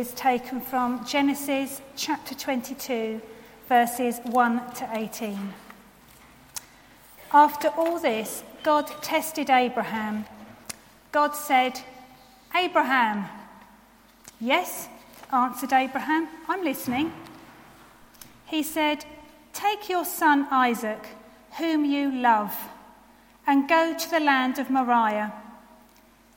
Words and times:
is 0.00 0.12
taken 0.12 0.62
from 0.62 1.04
Genesis 1.04 1.82
chapter 1.94 2.34
22, 2.34 3.20
verses 3.68 4.18
1 4.24 4.72
to 4.72 4.88
18. 4.94 5.52
After 7.34 7.68
all 7.76 8.00
this, 8.00 8.42
God 8.62 8.86
tested 9.02 9.50
Abraham. 9.50 10.24
God 11.12 11.32
said, 11.34 11.82
Abraham. 12.56 13.26
Yes, 14.40 14.88
answered 15.30 15.74
Abraham, 15.74 16.28
I'm 16.48 16.64
listening. 16.64 17.12
He 18.46 18.62
said, 18.62 19.04
Take 19.52 19.90
your 19.90 20.06
son 20.06 20.46
Isaac, 20.50 21.08
whom 21.58 21.84
you 21.84 22.10
love, 22.10 22.56
and 23.46 23.68
go 23.68 23.94
to 23.94 24.10
the 24.10 24.20
land 24.20 24.58
of 24.58 24.70
Moriah. 24.70 25.34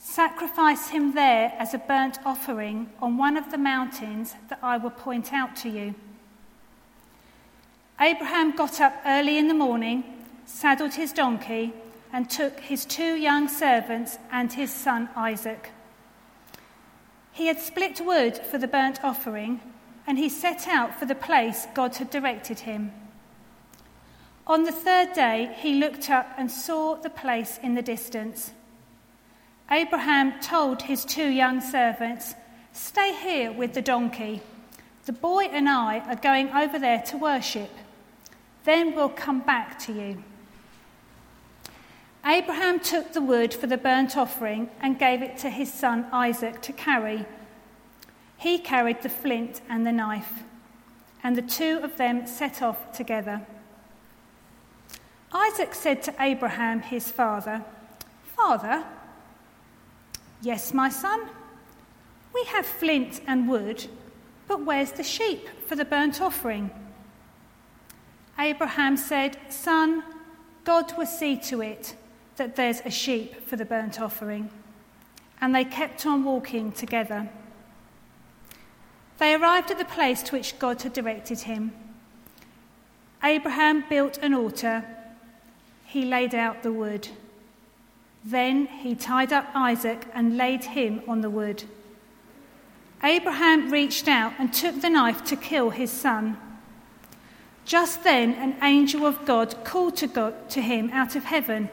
Sacrifice 0.06 0.90
him 0.90 1.14
there 1.14 1.54
as 1.58 1.74
a 1.74 1.78
burnt 1.78 2.20
offering 2.26 2.90
on 3.02 3.18
one 3.18 3.38
of 3.38 3.52
the 3.52 3.58
mountains 3.58 4.36
that 4.50 4.60
I 4.62 4.76
will 4.76 4.90
point 4.90 5.32
out 5.32 5.56
to 5.58 5.70
you. 5.70 5.96
Abraham 8.02 8.54
got 8.54 8.82
up 8.82 9.02
early 9.06 9.38
in 9.38 9.48
the 9.48 9.54
morning, 9.54 10.04
saddled 10.46 10.94
his 10.96 11.14
donkey, 11.14 11.74
and 12.12 12.30
took 12.30 12.60
his 12.60 12.84
two 12.84 13.16
young 13.16 13.48
servants 13.48 14.18
and 14.30 14.52
his 14.52 14.74
son 14.74 15.10
Isaac. 15.16 15.72
He 17.32 17.48
had 17.48 17.60
split 17.60 18.02
wood 18.02 18.38
for 18.38 18.58
the 18.58 18.68
burnt 18.68 19.02
offering, 19.06 19.62
and 20.06 20.18
he 20.18 20.28
set 20.28 20.68
out 20.68 21.00
for 21.00 21.06
the 21.06 21.16
place 21.16 21.66
God 21.74 21.96
had 21.96 22.10
directed 22.10 22.60
him. 22.60 22.92
On 24.46 24.64
the 24.64 24.74
third 24.74 25.14
day, 25.14 25.56
he 25.60 25.76
looked 25.76 26.10
up 26.10 26.28
and 26.38 26.52
saw 26.52 26.96
the 26.96 27.10
place 27.10 27.58
in 27.64 27.74
the 27.74 27.82
distance. 27.82 28.52
Abraham 29.74 30.40
told 30.40 30.84
his 30.84 31.04
two 31.04 31.28
young 31.28 31.60
servants, 31.60 32.36
Stay 32.74 33.12
here 33.12 33.52
with 33.52 33.74
the 33.74 33.82
donkey. 33.82 34.40
The 35.08 35.14
boy 35.14 35.46
and 35.46 35.68
I 35.68 36.02
are 36.02 36.16
going 36.16 36.50
over 36.52 36.78
there 36.78 37.02
to 37.08 37.18
worship. 37.18 37.72
Then 38.66 38.94
we'll 38.94 39.10
come 39.10 39.40
back 39.40 39.80
to 39.80 39.92
you. 39.92 40.24
Abraham 42.24 42.80
took 42.80 43.14
the 43.14 43.22
wood 43.22 43.52
for 43.52 43.66
the 43.66 43.78
burnt 43.78 44.16
offering 44.16 44.70
and 44.80 45.00
gave 45.00 45.24
it 45.24 45.40
to 45.40 45.50
his 45.50 45.74
son 45.74 46.06
Isaac 46.12 46.62
to 46.62 46.72
carry. 46.72 47.26
He 48.38 48.60
carried 48.60 49.02
the 49.02 49.10
flint 49.10 49.62
and 49.68 49.88
the 49.88 49.92
knife, 49.92 50.44
and 51.24 51.36
the 51.36 51.42
two 51.42 51.80
of 51.82 51.98
them 51.98 52.28
set 52.28 52.62
off 52.62 52.92
together. 52.92 53.42
Isaac 55.32 55.74
said 55.74 56.04
to 56.04 56.14
Abraham, 56.20 56.82
his 56.82 57.10
father, 57.12 57.64
Father, 58.36 58.86
yes, 60.44 60.74
my 60.74 60.90
son, 60.90 61.22
we 62.34 62.44
have 62.46 62.66
flint 62.66 63.22
and 63.26 63.50
wood, 63.50 63.86
but 64.48 64.66
where's 64.66 64.92
the 64.92 65.04
sheep 65.04 65.48
for 65.66 65.76
the 65.76 65.86
burnt 65.86 66.22
offering? 66.22 66.70
Abraham 68.38 68.98
said, 68.98 69.38
Son, 69.50 70.04
God 70.64 70.94
will 70.98 71.06
see 71.06 71.38
to 71.38 71.62
it 71.62 71.96
that 72.36 72.56
there's 72.56 72.82
a 72.82 72.90
sheep 72.90 73.48
for 73.48 73.56
the 73.56 73.66
burnt 73.66 74.02
offering. 74.02 74.50
And 75.40 75.54
they 75.54 75.66
kept 75.66 76.06
on 76.06 76.24
walking 76.24 76.72
together. 76.72 77.30
They 79.18 79.36
arrived 79.36 79.72
at 79.72 79.78
the 79.78 79.86
place 79.86 80.24
to 80.24 80.36
which 80.36 80.58
God 80.58 80.82
had 80.82 80.94
directed 80.94 81.42
him. 81.42 81.74
Abraham 83.24 83.84
built 83.88 84.18
an 84.18 84.34
altar. 84.34 84.84
He 85.86 86.06
laid 86.06 86.34
out 86.34 86.64
the 86.64 86.72
wood. 86.72 87.10
Then 88.24 88.68
he 88.68 88.96
tied 88.96 89.34
up 89.34 89.50
Isaac 89.54 90.08
and 90.14 90.38
laid 90.38 90.64
him 90.64 91.02
on 91.08 91.22
the 91.22 91.30
wood. 91.30 91.64
Abraham 93.04 93.70
reached 93.70 94.08
out 94.08 94.34
and 94.40 94.54
took 94.54 94.82
the 94.82 94.90
knife 94.90 95.26
to 95.26 95.36
kill 95.36 95.72
his 95.72 95.92
son. 95.92 96.38
Just 97.66 98.04
then, 98.04 98.34
an 98.34 98.56
angel 98.62 99.06
of 99.06 99.26
God 99.26 99.64
called 99.64 99.98
to, 99.98 100.08
God, 100.08 100.50
to 100.52 100.62
him 100.62 100.90
out 100.92 101.16
of 101.16 101.26
heaven 101.26 101.70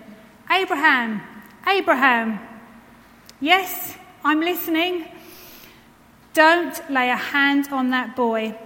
Abraham, 0.50 1.22
Abraham. 1.66 2.41
Yes, 3.41 3.94
I'm 4.25 4.41
listening. 4.41 5.06
Don't 6.34 6.91
lay 6.91 7.11
a 7.11 7.17
hand 7.17 7.69
on 7.71 7.91
that 7.91 8.17
boy. 8.17 8.59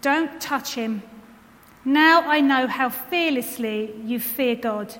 Don't 0.00 0.40
touch 0.40 0.74
him. 0.74 1.02
Now 1.84 2.22
I 2.22 2.40
know 2.40 2.68
how 2.68 2.90
fearlessly 2.90 3.94
you 4.04 4.20
fear 4.20 4.54
God. 4.54 4.94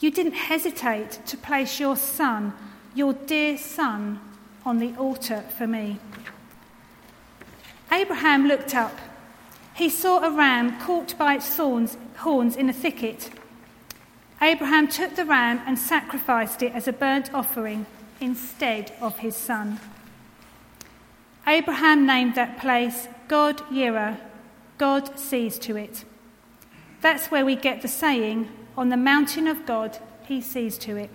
You 0.00 0.10
didn't 0.10 0.32
hesitate 0.32 1.20
to 1.26 1.36
place 1.36 1.80
your 1.80 1.96
son, 1.96 2.52
your 2.94 3.12
dear 3.12 3.56
son, 3.56 4.20
on 4.64 4.78
the 4.78 4.94
altar 4.96 5.42
for 5.56 5.66
me. 5.66 5.98
Abraham 7.92 8.46
looked 8.48 8.74
up. 8.74 8.98
He 9.74 9.88
saw 9.88 10.22
a 10.22 10.30
ram 10.30 10.80
caught 10.80 11.16
by 11.18 11.34
its 11.34 11.48
thorns, 11.48 11.96
horns 12.18 12.56
in 12.56 12.68
a 12.68 12.72
thicket. 12.72 13.30
Abraham 14.40 14.88
took 14.88 15.16
the 15.16 15.24
ram 15.24 15.60
and 15.66 15.78
sacrificed 15.78 16.62
it 16.62 16.72
as 16.72 16.88
a 16.88 16.92
burnt 16.92 17.32
offering 17.32 17.86
instead 18.20 18.92
of 19.00 19.18
his 19.18 19.36
son. 19.36 19.80
Abraham 21.46 22.06
named 22.06 22.34
that 22.34 22.58
place 22.58 23.08
God 23.28 23.58
Yireh, 23.70 24.18
God 24.78 25.18
sees 25.18 25.58
to 25.60 25.76
it. 25.76 26.04
That's 27.00 27.30
where 27.30 27.44
we 27.44 27.54
get 27.54 27.82
the 27.82 27.88
saying, 27.88 28.48
on 28.76 28.88
the 28.88 28.96
mountain 28.96 29.46
of 29.46 29.66
God, 29.66 29.98
he 30.26 30.40
sees 30.40 30.78
to 30.78 30.96
it. 30.96 31.10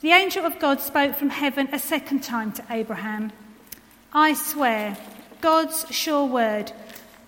The 0.00 0.12
angel 0.12 0.44
of 0.44 0.58
God 0.58 0.80
spoke 0.80 1.16
from 1.16 1.30
heaven 1.30 1.68
a 1.72 1.78
second 1.78 2.22
time 2.22 2.52
to 2.52 2.64
Abraham 2.70 3.32
I 4.16 4.34
swear, 4.34 4.96
God's 5.40 5.86
sure 5.90 6.24
word, 6.24 6.70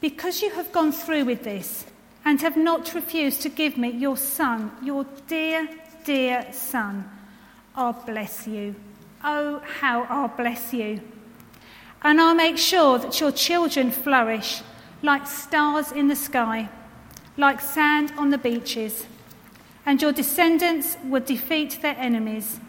because 0.00 0.40
you 0.40 0.50
have 0.50 0.70
gone 0.70 0.92
through 0.92 1.24
with 1.24 1.42
this, 1.42 1.84
and 2.24 2.40
have 2.40 2.56
not 2.56 2.94
refused 2.94 3.42
to 3.42 3.48
give 3.48 3.76
me 3.76 3.90
your 3.90 4.16
son, 4.16 4.70
your 4.84 5.04
dear, 5.26 5.68
dear 6.04 6.46
son. 6.52 7.10
I'll 7.74 7.92
bless 7.92 8.46
you. 8.46 8.76
Oh, 9.24 9.60
how 9.80 10.04
I'll 10.04 10.28
bless 10.28 10.72
you. 10.72 11.00
And 12.02 12.20
I'll 12.20 12.36
make 12.36 12.56
sure 12.56 13.00
that 13.00 13.20
your 13.20 13.32
children 13.32 13.90
flourish 13.90 14.62
like 15.02 15.26
stars 15.26 15.90
in 15.90 16.06
the 16.06 16.14
sky, 16.14 16.68
like 17.36 17.60
sand 17.60 18.12
on 18.16 18.30
the 18.30 18.38
beaches, 18.38 19.06
and 19.84 20.00
your 20.00 20.12
descendants 20.12 20.96
will 21.04 21.22
defeat 21.22 21.80
their 21.82 21.96
enemies. 21.98 22.60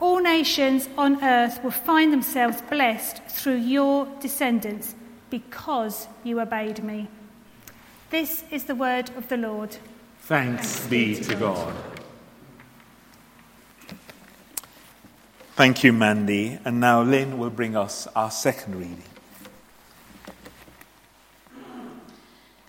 All 0.00 0.20
nations 0.20 0.88
on 0.96 1.22
earth 1.24 1.62
will 1.62 1.72
find 1.72 2.12
themselves 2.12 2.62
blessed 2.62 3.22
through 3.28 3.56
your 3.56 4.06
descendants 4.20 4.94
because 5.30 6.08
you 6.24 6.40
obeyed 6.40 6.82
me. 6.82 7.08
This 8.10 8.44
is 8.50 8.64
the 8.64 8.74
word 8.74 9.10
of 9.16 9.28
the 9.28 9.36
Lord. 9.36 9.76
Thanks 10.20 10.86
be 10.86 11.14
to 11.16 11.34
God. 11.34 11.74
Thank 15.56 15.82
you, 15.82 15.92
Mandy. 15.92 16.58
And 16.64 16.78
now 16.78 17.02
Lynn 17.02 17.36
will 17.36 17.50
bring 17.50 17.76
us 17.76 18.06
our 18.14 18.30
second 18.30 18.76
reading. 18.76 19.02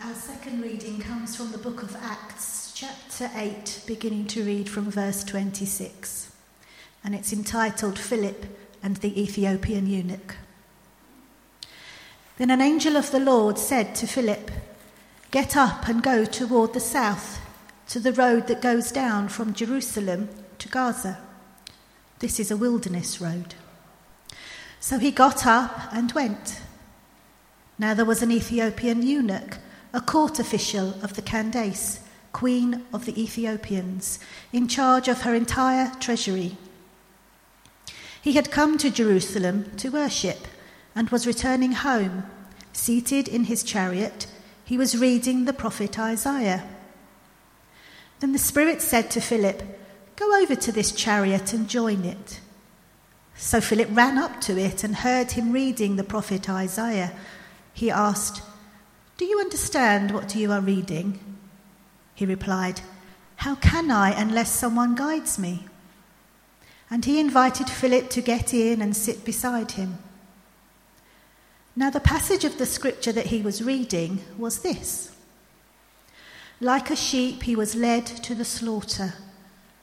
Our 0.10 0.16
second 0.16 0.64
reading 0.64 1.00
comes 1.00 1.36
from 1.36 1.52
the 1.52 1.60
book 1.60 1.84
of 1.84 1.96
Acts, 2.02 2.72
chapter 2.74 3.30
8, 3.36 3.84
beginning 3.86 4.26
to 4.30 4.44
read 4.44 4.68
from 4.68 4.90
verse 4.90 5.24
26. 5.24 6.32
And 7.04 7.14
it's 7.14 7.32
entitled 7.32 8.00
Philip 8.00 8.48
and 8.82 8.96
the 8.98 9.22
Ethiopian 9.22 9.86
eunuch. 9.86 10.36
Then 12.40 12.50
an 12.50 12.60
angel 12.60 12.98
of 12.98 13.12
the 13.12 13.20
Lord 13.20 13.60
said 13.60 13.94
to 13.98 14.08
Philip, 14.08 14.50
Get 15.30 15.56
up 15.56 15.88
and 15.88 16.02
go 16.02 16.26
toward 16.26 16.74
the 16.74 16.80
south, 16.80 17.40
to 17.90 18.00
the 18.00 18.14
road 18.14 18.48
that 18.48 18.64
goes 18.64 18.92
down 18.92 19.30
from 19.30 19.54
Jerusalem 19.54 20.30
to 20.58 20.70
Gaza. 20.70 21.20
This 22.18 22.40
is 22.40 22.50
a 22.50 22.58
wilderness 22.58 23.22
road. 23.22 23.54
So 24.80 24.98
he 24.98 25.12
got 25.12 25.46
up 25.46 25.94
and 25.94 26.12
went. 26.14 26.62
Now 27.78 27.94
there 27.94 28.06
was 28.06 28.24
an 28.24 28.32
Ethiopian 28.32 29.04
eunuch, 29.04 29.60
a 29.94 30.02
court 30.02 30.40
official 30.40 30.96
of 31.04 31.16
the 31.16 31.22
Candace, 31.22 32.02
queen 32.34 32.86
of 32.94 33.06
the 33.06 33.22
Ethiopians, 33.22 34.20
in 34.54 34.68
charge 34.68 35.08
of 35.08 35.22
her 35.22 35.34
entire 35.34 35.92
treasury. 36.00 36.58
He 38.22 38.34
had 38.34 38.52
come 38.52 38.78
to 38.78 38.90
Jerusalem 38.90 39.72
to 39.78 39.90
worship 39.90 40.48
and 40.96 41.10
was 41.10 41.26
returning 41.26 41.72
home, 41.72 42.24
seated 42.74 43.28
in 43.28 43.46
his 43.46 43.64
chariot 43.64 44.28
he 44.70 44.78
was 44.78 44.96
reading 44.96 45.46
the 45.46 45.54
prophet 45.54 45.98
Isaiah. 45.98 46.64
Then 48.20 48.34
the 48.34 48.38
Spirit 48.38 48.84
said 48.84 49.10
to 49.10 49.20
Philip, 49.20 49.64
Go 50.16 50.40
over 50.44 50.54
to 50.54 50.72
this 50.72 50.92
chariot 50.92 51.54
and 51.54 51.68
join 51.68 52.06
it. 52.06 52.40
So 53.34 53.62
Philip 53.62 53.90
ran 53.92 54.20
up 54.20 54.40
to 54.42 54.60
it 54.60 54.84
and 54.84 54.98
heard 54.98 55.32
him 55.32 55.52
reading 55.52 55.96
the 55.96 56.04
prophet 56.04 56.48
Isaiah. 56.48 57.14
He 57.74 57.90
asked, 57.90 58.44
Do 59.20 59.26
you 59.26 59.42
understand 59.42 60.12
what 60.12 60.34
you 60.34 60.50
are 60.54 60.62
reading? 60.62 61.20
He 62.16 62.26
replied, 62.26 62.80
How 63.36 63.56
can 63.56 63.92
I 63.92 64.12
unless 64.12 64.50
someone 64.50 64.96
guides 64.96 65.38
me? 65.38 65.66
And 66.90 67.04
he 67.04 67.20
invited 67.20 67.70
Philip 67.70 68.10
to 68.12 68.22
get 68.22 68.54
in 68.54 68.82
and 68.82 68.96
sit 68.96 69.26
beside 69.26 69.72
him. 69.72 69.98
Now, 71.76 71.90
the 71.90 72.00
passage 72.00 72.46
of 72.46 72.58
the 72.58 72.66
scripture 72.66 73.12
that 73.12 73.26
he 73.26 73.42
was 73.42 73.62
reading 73.62 74.22
was 74.38 74.60
this 74.60 75.14
Like 76.62 76.90
a 76.90 76.96
sheep, 76.96 77.44
he 77.44 77.58
was 77.58 77.76
led 77.76 78.06
to 78.06 78.34
the 78.34 78.46
slaughter, 78.46 79.16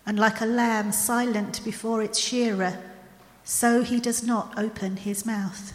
and 0.06 0.18
like 0.18 0.40
a 0.40 0.46
lamb 0.46 0.92
silent 0.92 1.62
before 1.62 2.02
its 2.02 2.18
shearer, 2.18 2.78
so 3.44 3.82
he 3.82 4.00
does 4.00 4.22
not 4.22 4.58
open 4.58 4.96
his 4.96 5.26
mouth. 5.26 5.74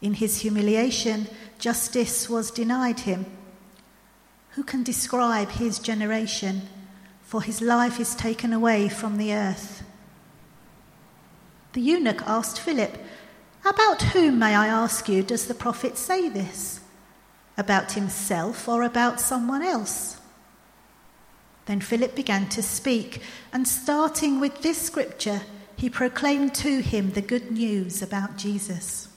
In 0.00 0.14
his 0.14 0.40
humiliation, 0.40 1.28
justice 1.58 2.28
was 2.28 2.50
denied 2.50 3.00
him. 3.00 3.26
Who 4.50 4.62
can 4.64 4.82
describe 4.82 5.50
his 5.50 5.78
generation? 5.78 6.62
For 7.22 7.42
his 7.42 7.60
life 7.60 8.00
is 8.00 8.14
taken 8.14 8.52
away 8.52 8.88
from 8.88 9.18
the 9.18 9.34
earth. 9.34 9.82
The 11.74 11.80
eunuch 11.80 12.22
asked 12.26 12.58
Philip, 12.58 12.96
About 13.64 14.02
whom, 14.02 14.38
may 14.38 14.54
I 14.54 14.68
ask 14.68 15.08
you, 15.08 15.22
does 15.22 15.46
the 15.46 15.54
prophet 15.54 15.98
say 15.98 16.28
this? 16.28 16.80
About 17.56 17.92
himself 17.92 18.68
or 18.68 18.82
about 18.82 19.20
someone 19.20 19.62
else? 19.62 20.18
Then 21.66 21.80
Philip 21.80 22.14
began 22.14 22.48
to 22.48 22.62
speak, 22.62 23.20
and 23.52 23.68
starting 23.68 24.40
with 24.40 24.62
this 24.62 24.80
scripture, 24.80 25.42
he 25.76 25.90
proclaimed 25.90 26.54
to 26.56 26.80
him 26.80 27.10
the 27.10 27.20
good 27.20 27.50
news 27.50 28.00
about 28.00 28.38
Jesus. 28.38 29.07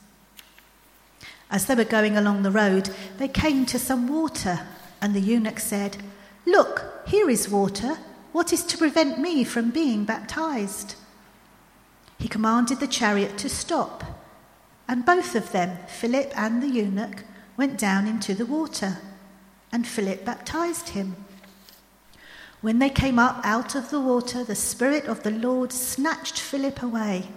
As 1.52 1.66
they 1.66 1.76
were 1.76 1.84
going 1.84 2.18
along 2.18 2.44
the 2.44 2.50
road, 2.52 2.90
they 3.18 3.28
came 3.28 3.66
to 3.66 3.78
some 3.78 4.08
water, 4.08 4.62
and 5.02 5.14
the 5.14 5.20
eunuch 5.20 5.60
said, 5.60 5.98
Look, 6.46 7.04
here 7.06 7.30
is 7.30 7.50
water. 7.50 7.98
What 8.32 8.54
is 8.54 8.64
to 8.64 8.78
prevent 8.78 9.20
me 9.20 9.44
from 9.44 9.70
being 9.70 10.06
baptized? 10.06 10.96
He 12.18 12.30
commanded 12.30 12.80
the 12.80 12.88
chariot 12.88 13.38
to 13.40 13.50
stop, 13.50 14.06
and 14.88 15.06
both 15.06 15.36
of 15.36 15.52
them, 15.52 15.78
Philip 15.88 16.32
and 16.38 16.64
the 16.64 16.70
eunuch, 16.70 17.26
went 17.58 17.78
down 17.78 18.08
into 18.08 18.34
the 18.34 18.46
water, 18.46 19.00
and 19.74 19.86
Philip 19.86 20.24
baptized 20.24 20.90
him. 20.90 21.18
When 22.62 22.80
they 22.80 22.90
came 22.90 23.20
up 23.20 23.42
out 23.44 23.76
of 23.76 23.90
the 23.90 24.00
water, 24.00 24.46
the 24.46 24.56
Spirit 24.56 25.06
of 25.06 25.24
the 25.24 25.32
Lord 25.32 25.74
snatched 25.74 26.40
Philip 26.40 26.82
away. 26.82 27.28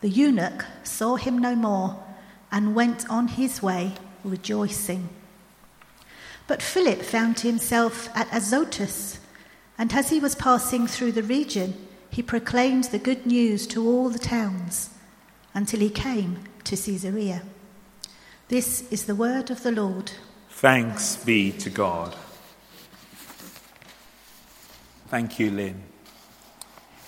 The 0.00 0.08
eunuch 0.08 0.64
saw 0.84 1.16
him 1.16 1.36
no 1.36 1.54
more 1.54 2.05
and 2.50 2.74
went 2.74 3.08
on 3.10 3.28
his 3.28 3.62
way 3.62 3.92
rejoicing. 4.24 5.08
But 6.46 6.62
Philip 6.62 7.02
found 7.02 7.40
himself 7.40 8.08
at 8.14 8.32
Azotus, 8.32 9.18
and 9.78 9.92
as 9.92 10.10
he 10.10 10.20
was 10.20 10.34
passing 10.34 10.86
through 10.86 11.12
the 11.12 11.22
region, 11.22 11.74
he 12.10 12.22
proclaimed 12.22 12.84
the 12.84 12.98
good 12.98 13.26
news 13.26 13.66
to 13.68 13.86
all 13.86 14.08
the 14.08 14.18
towns 14.18 14.90
until 15.54 15.80
he 15.80 15.90
came 15.90 16.44
to 16.64 16.76
Caesarea. 16.76 17.42
This 18.48 18.90
is 18.92 19.06
the 19.06 19.14
word 19.14 19.50
of 19.50 19.62
the 19.62 19.72
Lord. 19.72 20.12
Thanks 20.50 21.16
be 21.16 21.52
to 21.52 21.68
God. 21.68 22.14
Thank 25.08 25.38
you, 25.38 25.50
Lynn. 25.50 25.82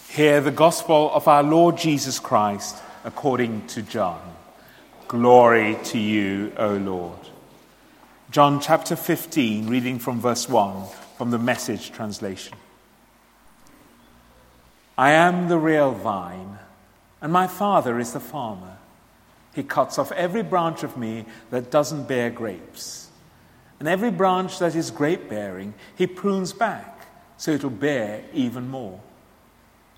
Hear 0.09 0.41
the 0.41 0.51
gospel 0.51 1.11
of 1.13 1.29
our 1.29 1.43
Lord 1.43 1.77
Jesus 1.77 2.19
Christ 2.19 2.77
according 3.05 3.67
to 3.69 3.83
John. 3.83 4.21
Glory 5.09 5.79
to 5.85 5.99
you, 5.99 6.53
O 6.59 6.75
Lord. 6.75 7.19
John 8.31 8.61
chapter 8.61 8.95
15, 8.95 9.67
reading 9.67 9.99
from 9.99 10.21
verse 10.21 10.47
1 10.47 10.85
from 11.17 11.31
the 11.31 11.39
message 11.39 11.93
translation. 11.93 12.59
I 14.99 15.13
am 15.13 15.49
the 15.49 15.57
real 15.57 15.93
vine, 15.93 16.59
and 17.23 17.33
my 17.33 17.47
Father 17.47 17.99
is 17.99 18.13
the 18.13 18.21
farmer. 18.21 18.77
He 19.55 19.63
cuts 19.63 19.99
off 19.99 20.13
every 20.13 20.43
branch 20.43 20.83
of 20.83 20.99
me 20.99 21.25
that 21.49 21.71
doesn't 21.71 22.07
bear 22.07 22.29
grapes. 22.29 23.09
And 23.81 23.89
every 23.89 24.11
branch 24.11 24.59
that 24.59 24.77
is 24.77 24.91
grape 24.91 25.31
bearing, 25.31 25.73
he 25.97 26.07
prunes 26.07 26.53
back 26.53 27.09
so 27.39 27.53
it 27.53 27.63
will 27.63 27.71
bear 27.71 28.25
even 28.35 28.69
more. 28.69 29.01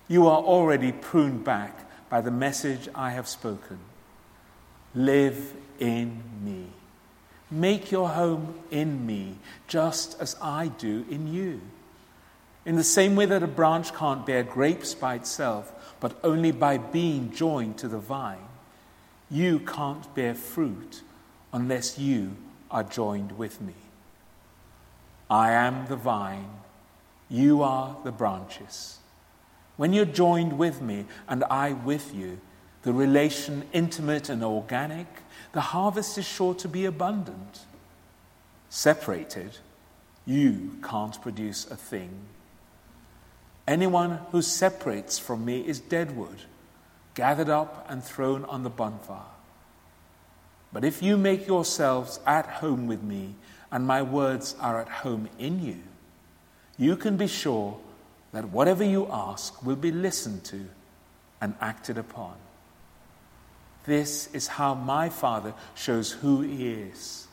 You 0.07 0.27
are 0.27 0.41
already 0.41 0.93
pruned 0.93 1.43
back 1.43 2.09
by 2.09 2.21
the 2.21 2.31
message 2.31 2.87
I 2.95 3.09
have 3.09 3.27
spoken. 3.27 3.79
Live 4.93 5.53
in 5.79 6.21
me. 6.43 6.67
Make 7.49 7.91
your 7.91 8.09
home 8.09 8.55
in 8.71 9.05
me, 9.05 9.35
just 9.67 10.19
as 10.21 10.35
I 10.41 10.67
do 10.67 11.05
in 11.09 11.33
you. 11.33 11.61
In 12.65 12.75
the 12.75 12.83
same 12.83 13.15
way 13.15 13.25
that 13.25 13.43
a 13.43 13.47
branch 13.47 13.93
can't 13.93 14.25
bear 14.25 14.43
grapes 14.43 14.93
by 14.93 15.15
itself, 15.15 15.95
but 15.99 16.17
only 16.23 16.51
by 16.51 16.77
being 16.77 17.31
joined 17.31 17.77
to 17.79 17.87
the 17.87 17.97
vine, 17.97 18.47
you 19.29 19.59
can't 19.59 20.13
bear 20.13 20.35
fruit 20.35 21.01
unless 21.53 21.97
you 21.97 22.35
are 22.69 22.83
joined 22.83 23.37
with 23.37 23.59
me. 23.61 23.73
I 25.29 25.51
am 25.51 25.87
the 25.87 25.95
vine, 25.95 26.49
you 27.29 27.63
are 27.63 27.95
the 28.03 28.11
branches. 28.11 28.97
When 29.77 29.93
you're 29.93 30.05
joined 30.05 30.57
with 30.57 30.81
me 30.81 31.05
and 31.27 31.43
I 31.45 31.73
with 31.73 32.13
you, 32.13 32.39
the 32.83 32.93
relation 32.93 33.63
intimate 33.73 34.29
and 34.29 34.43
organic, 34.43 35.07
the 35.53 35.61
harvest 35.61 36.17
is 36.17 36.25
sure 36.25 36.53
to 36.55 36.67
be 36.67 36.85
abundant. 36.85 37.59
Separated, 38.69 39.57
you 40.25 40.77
can't 40.83 41.21
produce 41.21 41.69
a 41.69 41.75
thing. 41.75 42.11
Anyone 43.67 44.19
who 44.31 44.41
separates 44.41 45.19
from 45.19 45.45
me 45.45 45.61
is 45.61 45.79
dead 45.79 46.15
wood, 46.15 46.41
gathered 47.13 47.49
up 47.49 47.85
and 47.89 48.03
thrown 48.03 48.45
on 48.45 48.63
the 48.63 48.69
bonfire. 48.69 49.19
But 50.73 50.83
if 50.83 51.03
you 51.03 51.17
make 51.17 51.47
yourselves 51.47 52.19
at 52.25 52.45
home 52.45 52.87
with 52.87 53.03
me, 53.03 53.35
and 53.71 53.87
my 53.87 54.01
words 54.01 54.55
are 54.59 54.81
at 54.81 54.89
home 54.89 55.29
in 55.39 55.63
you, 55.63 55.77
you 56.77 56.95
can 56.95 57.17
be 57.17 57.27
sure 57.27 57.77
that 58.31 58.49
whatever 58.49 58.83
you 58.83 59.07
ask 59.11 59.63
will 59.65 59.75
be 59.75 59.91
listened 59.91 60.43
to 60.45 60.65
and 61.39 61.53
acted 61.61 61.97
upon. 61.97 62.35
This 63.85 64.29
is 64.33 64.47
how 64.47 64.75
my 64.75 65.09
Father 65.09 65.53
shows 65.75 66.11
who 66.11 66.41
He 66.41 66.71
is 66.71 67.27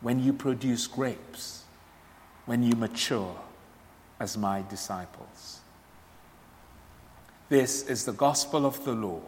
when 0.00 0.22
you 0.22 0.32
produce 0.32 0.86
grapes, 0.86 1.64
when 2.44 2.62
you 2.62 2.74
mature 2.74 3.36
as 4.18 4.36
my 4.36 4.64
disciples. 4.68 5.60
This 7.48 7.86
is 7.88 8.04
the 8.04 8.12
gospel 8.12 8.66
of 8.66 8.84
the 8.84 8.92
Lord. 8.92 9.22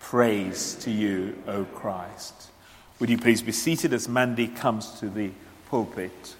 Praise 0.00 0.74
to 0.80 0.90
you, 0.90 1.40
O 1.46 1.64
Christ. 1.64 2.50
Would 2.98 3.08
you 3.08 3.18
please 3.18 3.40
be 3.40 3.52
seated 3.52 3.92
as 3.92 4.08
Mandy 4.08 4.48
comes 4.48 4.98
to 4.98 5.08
the 5.08 5.30
pulpit? 5.68 6.34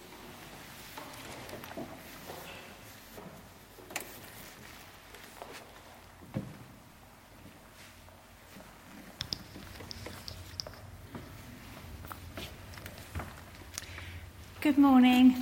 Good 14.60 14.76
morning. 14.76 15.34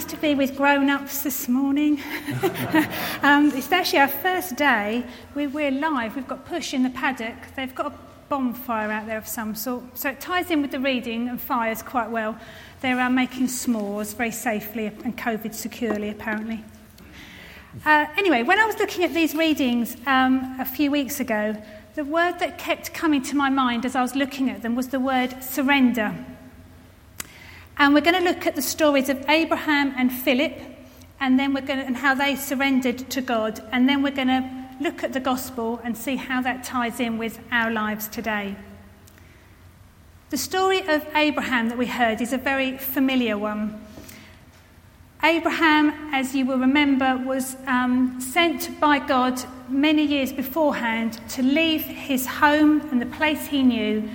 Nice 0.00 0.12
to 0.12 0.16
be 0.16 0.34
with 0.34 0.56
grown 0.56 0.88
ups 0.88 1.20
this 1.20 1.46
morning. 1.46 2.00
um, 3.22 3.52
it's 3.54 3.70
actually 3.70 3.98
our 3.98 4.08
first 4.08 4.56
day. 4.56 5.04
We're, 5.34 5.50
we're 5.50 5.70
live. 5.70 6.16
We've 6.16 6.26
got 6.26 6.46
Push 6.46 6.72
in 6.72 6.84
the 6.84 6.88
paddock. 6.88 7.34
They've 7.54 7.74
got 7.74 7.92
a 7.92 7.92
bonfire 8.30 8.90
out 8.90 9.04
there 9.04 9.18
of 9.18 9.28
some 9.28 9.54
sort. 9.54 9.98
So 9.98 10.08
it 10.08 10.18
ties 10.18 10.50
in 10.50 10.62
with 10.62 10.70
the 10.70 10.80
reading 10.80 11.28
and 11.28 11.38
fires 11.38 11.82
quite 11.82 12.10
well. 12.10 12.38
They're 12.80 12.98
uh, 12.98 13.10
making 13.10 13.48
s'mores 13.48 14.14
very 14.14 14.30
safely 14.30 14.86
and 14.86 15.18
COVID 15.18 15.52
securely, 15.52 16.08
apparently. 16.08 16.64
Uh, 17.84 18.06
anyway, 18.16 18.42
when 18.42 18.58
I 18.58 18.64
was 18.64 18.78
looking 18.78 19.04
at 19.04 19.12
these 19.12 19.34
readings 19.34 19.98
um, 20.06 20.56
a 20.58 20.64
few 20.64 20.90
weeks 20.90 21.20
ago, 21.20 21.62
the 21.94 22.06
word 22.06 22.38
that 22.38 22.56
kept 22.56 22.94
coming 22.94 23.20
to 23.24 23.36
my 23.36 23.50
mind 23.50 23.84
as 23.84 23.94
I 23.94 24.00
was 24.00 24.16
looking 24.16 24.48
at 24.48 24.62
them 24.62 24.76
was 24.76 24.88
the 24.88 25.00
word 25.00 25.42
surrender. 25.42 26.14
And 27.80 27.94
we're 27.94 28.02
going 28.02 28.22
to 28.22 28.30
look 28.30 28.46
at 28.46 28.56
the 28.56 28.62
stories 28.62 29.08
of 29.08 29.24
Abraham 29.26 29.94
and 29.96 30.12
Philip, 30.12 30.52
and 31.18 31.40
then 31.40 31.54
we're 31.54 31.62
going 31.62 31.78
to, 31.78 31.86
and 31.86 31.96
how 31.96 32.14
they 32.14 32.36
surrendered 32.36 33.08
to 33.08 33.22
God, 33.22 33.66
and 33.72 33.88
then 33.88 34.02
we're 34.02 34.10
going 34.10 34.28
to 34.28 34.68
look 34.82 35.02
at 35.02 35.14
the 35.14 35.18
gospel 35.18 35.80
and 35.82 35.96
see 35.96 36.16
how 36.16 36.42
that 36.42 36.62
ties 36.62 37.00
in 37.00 37.16
with 37.16 37.40
our 37.50 37.70
lives 37.70 38.06
today. 38.06 38.54
The 40.28 40.36
story 40.36 40.86
of 40.86 41.06
Abraham 41.14 41.70
that 41.70 41.78
we 41.78 41.86
heard 41.86 42.20
is 42.20 42.34
a 42.34 42.36
very 42.36 42.76
familiar 42.76 43.38
one. 43.38 43.80
Abraham, 45.22 46.12
as 46.12 46.34
you 46.34 46.44
will 46.44 46.58
remember, 46.58 47.16
was 47.24 47.56
um, 47.66 48.20
sent 48.20 48.78
by 48.78 48.98
God 48.98 49.42
many 49.70 50.04
years 50.04 50.34
beforehand 50.34 51.18
to 51.30 51.42
leave 51.42 51.80
his 51.80 52.26
home 52.26 52.82
and 52.90 53.00
the 53.00 53.06
place 53.06 53.46
he 53.46 53.62
knew 53.62 54.06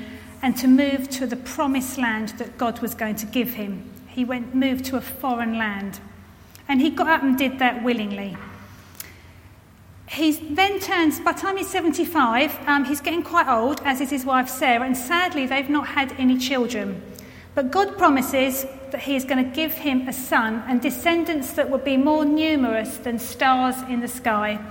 and 0.46 0.56
to 0.56 0.68
move 0.68 1.10
to 1.10 1.26
the 1.26 1.36
promised 1.36 1.98
land 1.98 2.30
that 2.38 2.56
God 2.56 2.80
was 2.80 2.94
going 2.94 3.16
to 3.16 3.26
give 3.26 3.56
him. 3.56 3.90
He 4.06 4.24
went 4.24 4.54
moved 4.54 4.86
to 4.86 4.96
a 4.96 5.02
foreign 5.02 5.58
land. 5.58 6.00
And 6.68 6.80
he 6.80 6.92
got 6.92 7.08
up 7.08 7.24
and 7.24 7.36
did 7.36 7.58
that 7.58 7.84
willingly. 7.84 8.38
He 10.08 10.34
then 10.34 10.80
turns, 10.80 11.20
by 11.20 11.32
the 11.32 11.40
time 11.40 11.58
he's 11.58 11.70
75, 11.70 12.60
um, 12.68 12.86
he's 12.86 13.02
getting 13.02 13.24
quite 13.24 13.48
old, 13.48 13.82
as 13.84 14.02
is 14.02 14.12
his 14.12 14.24
wife 14.24 14.48
Sarah, 14.48 14.86
and 14.86 14.96
sadly, 14.96 15.48
they've 15.48 15.68
not 15.68 15.88
had 15.88 16.12
any 16.20 16.38
children. 16.38 17.02
But 17.56 17.72
God 17.72 17.98
promises 17.98 18.68
that 18.92 19.02
He 19.02 19.16
is 19.16 19.26
going 19.26 19.44
to 19.44 19.50
give 19.50 19.74
him 19.74 20.08
a 20.08 20.14
son 20.14 20.64
and 20.68 20.80
descendants 20.80 21.54
that 21.54 21.72
will 21.72 21.80
be 21.80 21.98
more 21.98 22.24
numerous 22.24 22.98
than 22.98 23.18
stars 23.18 23.78
in 23.90 24.00
the 24.00 24.08
sky 24.08 24.64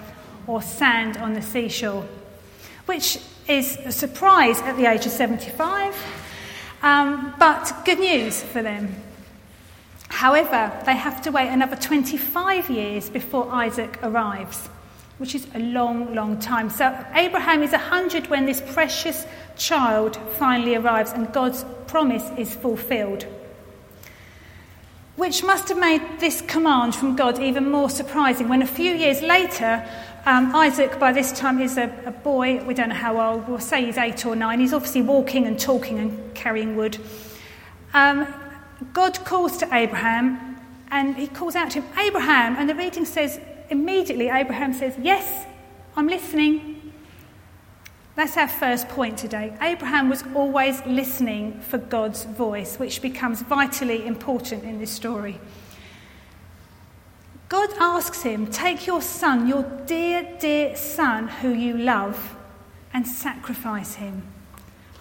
or 0.47 0.63
sand 0.63 1.17
on 1.17 1.33
the 1.33 1.43
seashore, 1.43 2.07
which 2.87 3.19
is 3.49 3.79
a 3.85 3.93
surprise 3.93 4.61
at 4.63 4.77
the 4.77 4.87
age 4.87 5.07
of 5.07 5.13
75, 5.13 5.95
um, 6.83 7.35
but 7.39 7.73
good 7.85 7.99
news 7.99 8.43
for 8.43 8.63
them. 8.63 8.95
However, 10.09 10.73
they 10.87 10.95
have 10.95 11.21
to 11.23 11.31
wait 11.31 11.49
another 11.49 11.77
25 11.77 12.71
years 12.71 13.11
before 13.11 13.53
Isaac 13.53 13.99
arrives, 14.03 14.69
which 15.19 15.35
is 15.35 15.47
a 15.55 15.59
long, 15.59 16.15
long 16.15 16.39
time. 16.39 16.71
So 16.71 16.97
Abraham 17.15 17.63
is 17.63 17.73
100 17.73 18.29
when 18.29 18.47
this 18.47 18.63
precious 18.73 19.27
child 19.57 20.17
finally 20.39 20.77
arrives 20.77 21.13
and 21.13 21.33
God's 21.33 21.65
promise 21.87 22.25
is 22.39 22.55
fulfilled. 22.55 23.27
Which 25.17 25.45
must 25.45 25.69
have 25.69 25.79
made 25.79 26.03
this 26.19 26.41
command 26.41 26.95
from 26.95 27.17
God 27.17 27.39
even 27.39 27.71
more 27.71 27.91
surprising 27.91 28.49
when 28.49 28.63
a 28.63 28.67
few 28.67 28.93
years 28.93 29.21
later, 29.23 29.87
um, 30.27 30.55
Isaac, 30.55 30.99
by 30.99 31.13
this 31.13 31.33
time, 31.33 31.61
is 31.61 31.77
a, 31.77 31.93
a, 32.07 32.11
boy, 32.11 32.65
we 32.65 32.73
don't 32.73 32.89
know 32.89 32.95
how 32.95 33.21
old, 33.21 33.47
we'll 33.47 33.59
say 33.59 33.85
he's 33.85 33.99
eight 33.99 34.25
or 34.25 34.35
nine. 34.35 34.59
He's 34.59 34.73
obviously 34.73 35.03
walking 35.03 35.47
and 35.47 35.61
talking 35.61 35.99
and 35.99 36.35
carrying 36.35 36.77
wood. 36.77 36.99
Um, 37.93 38.27
God 38.93 39.25
calls 39.25 39.59
to 39.59 39.69
Abraham 39.75 40.59
and 40.91 41.17
he 41.17 41.27
calls 41.27 41.55
out 41.55 41.71
to 41.73 41.83
him, 41.83 41.99
Abraham. 41.99 42.57
And 42.57 42.69
the 42.69 42.75
reading 42.75 43.05
says, 43.05 43.39
immediately, 43.69 44.29
Abraham 44.29 44.73
says, 44.73 44.97
Yes, 45.01 45.47
I'm 45.97 46.07
listening. 46.07 46.93
That's 48.17 48.37
our 48.37 48.49
first 48.49 48.89
point 48.89 49.19
today. 49.19 49.57
Abraham 49.61 50.09
was 50.09 50.23
always 50.35 50.85
listening 50.87 51.61
for 51.61 51.79
God's 51.79 52.25
voice, 52.25 52.79
which 52.79 53.03
becomes 53.03 53.43
vitally 53.43 54.07
important 54.07 54.63
in 54.63 54.79
this 54.79 54.93
story. 54.93 55.41
God 57.55 57.71
asks 57.79 58.23
him, 58.23 58.49
Take 58.49 58.85
your 58.85 59.01
son, 59.01 59.47
your 59.47 59.63
dear, 59.87 60.29
dear 60.41 60.75
son, 60.75 61.29
who 61.29 61.51
you 61.51 61.79
love, 61.79 62.37
and 62.93 63.07
sacrifice 63.07 63.95
him. 63.95 64.25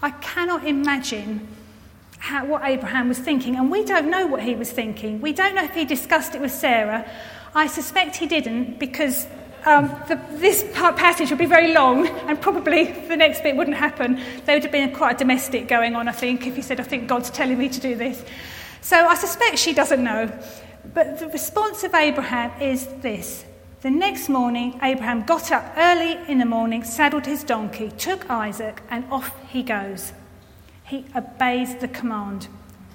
I 0.03 0.11
cannot 0.11 0.63
imagine 0.63 1.47
how, 2.19 2.45
what 2.45 2.61
Abraham 2.63 3.09
was 3.09 3.17
thinking, 3.17 3.55
and 3.55 3.71
we 3.71 3.83
don't 3.83 4.07
know 4.07 4.27
what 4.27 4.43
he 4.43 4.53
was 4.53 4.71
thinking. 4.71 5.19
We 5.19 5.33
don't 5.33 5.55
know 5.55 5.63
if 5.63 5.73
he 5.73 5.83
discussed 5.83 6.35
it 6.35 6.41
with 6.41 6.51
Sarah. 6.51 7.09
I 7.55 7.65
suspect 7.65 8.17
he 8.17 8.27
didn't 8.27 8.77
because 8.77 9.25
um, 9.65 9.87
the, 10.07 10.21
this 10.33 10.63
passage 10.75 11.31
would 11.31 11.39
be 11.39 11.47
very 11.47 11.73
long, 11.73 12.05
and 12.05 12.39
probably 12.39 12.83
the 12.83 13.17
next 13.17 13.41
bit 13.41 13.55
wouldn't 13.55 13.77
happen. 13.77 14.21
There 14.45 14.55
would 14.55 14.63
have 14.63 14.71
been 14.71 14.93
quite 14.93 15.15
a 15.15 15.17
domestic 15.17 15.67
going 15.67 15.95
on, 15.95 16.07
I 16.07 16.11
think, 16.11 16.45
if 16.45 16.55
he 16.55 16.61
said, 16.61 16.79
I 16.79 16.83
think 16.83 17.07
God's 17.07 17.31
telling 17.31 17.57
me 17.57 17.67
to 17.69 17.79
do 17.79 17.95
this. 17.95 18.23
So 18.81 19.07
I 19.07 19.15
suspect 19.15 19.57
she 19.57 19.73
doesn't 19.73 20.03
know. 20.03 20.31
But 20.93 21.19
the 21.19 21.27
response 21.27 21.83
of 21.83 21.93
Abraham 21.93 22.51
is 22.61 22.87
this. 23.01 23.45
The 23.81 23.91
next 23.91 24.29
morning, 24.29 24.79
Abraham 24.81 25.23
got 25.23 25.51
up 25.51 25.73
early 25.75 26.17
in 26.27 26.39
the 26.39 26.45
morning, 26.45 26.83
saddled 26.83 27.25
his 27.25 27.43
donkey, 27.43 27.91
took 27.97 28.29
Isaac, 28.29 28.81
and 28.89 29.05
off 29.11 29.33
he 29.49 29.63
goes. 29.63 30.13
He 30.85 31.05
obeys 31.15 31.75
the 31.75 31.87
command. 31.87 32.47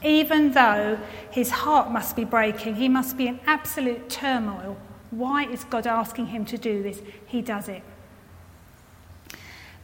Even 0.03 0.53
though 0.53 0.99
his 1.31 1.51
heart 1.51 1.91
must 1.91 2.17
be 2.17 2.25
breaking, 2.25 2.77
he 2.77 2.89
must 2.89 3.17
be 3.17 3.27
in 3.27 3.41
absolute 3.47 4.09
turmoil 4.09 4.77
why 5.11 5.45
is 5.45 5.65
God 5.65 5.87
asking 5.87 6.27
him 6.27 6.45
to 6.47 6.59
do 6.59 6.83
this? 6.83 7.01
He 7.27 7.41
does 7.41 7.69
it. 7.69 7.83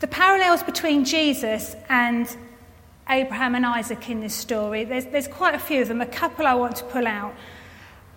The 0.00 0.06
parallels 0.06 0.62
between 0.62 1.04
Jesus 1.04 1.76
and 1.88 2.34
Abraham 3.08 3.54
and 3.54 3.64
Isaac 3.64 4.10
in 4.10 4.20
this 4.20 4.34
story, 4.34 4.84
there's, 4.84 5.06
there's 5.06 5.28
quite 5.28 5.54
a 5.54 5.58
few 5.58 5.82
of 5.82 5.88
them. 5.88 6.00
A 6.00 6.06
couple 6.06 6.46
I 6.46 6.54
want 6.54 6.76
to 6.76 6.84
pull 6.84 7.06
out. 7.06 7.34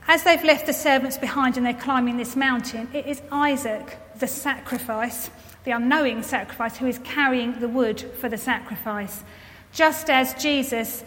As 0.08 0.24
they've 0.24 0.44
left 0.44 0.66
the 0.66 0.74
servants 0.74 1.18
behind 1.18 1.58
and 1.58 1.66
they're 1.66 1.74
climbing 1.74 2.16
this 2.16 2.36
mountain, 2.36 2.88
it 2.94 3.06
is 3.06 3.22
Isaac, 3.30 3.98
the 4.20 4.28
sacrifice, 4.28 5.30
the 5.66 5.72
unknowing 5.72 6.24
sacrifice, 6.24 6.78
who 6.78 6.88
is 6.88 7.00
carrying 7.00 7.60
the 7.60 7.68
wood 7.68 8.00
for 8.20 8.30
the 8.30 8.38
sacrifice. 8.38 9.24
Just 9.74 10.10
as 10.10 10.34
Jesus 10.36 11.04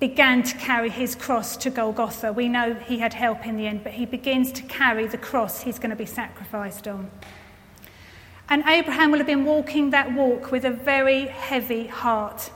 began 0.00 0.42
to 0.42 0.56
carry 0.56 0.88
his 0.88 1.14
cross 1.14 1.56
to 1.58 1.70
Golgotha. 1.70 2.32
We 2.32 2.48
know 2.48 2.74
he 2.74 2.98
had 2.98 3.12
help 3.12 3.46
in 3.46 3.56
the 3.56 3.66
end, 3.66 3.84
but 3.84 3.92
he 3.92 4.06
begins 4.06 4.50
to 4.52 4.62
carry 4.62 5.06
the 5.06 5.18
cross 5.18 5.60
he's 5.60 5.78
going 5.78 5.90
to 5.90 5.96
be 5.96 6.06
sacrificed 6.06 6.88
on. 6.88 7.10
And 8.48 8.64
Abraham 8.66 9.12
will 9.12 9.18
have 9.18 9.26
been 9.26 9.44
walking 9.44 9.90
that 9.90 10.12
walk 10.12 10.50
with 10.50 10.64
a 10.64 10.70
very 10.70 11.26
heavy 11.26 11.86
heart. 11.86 12.50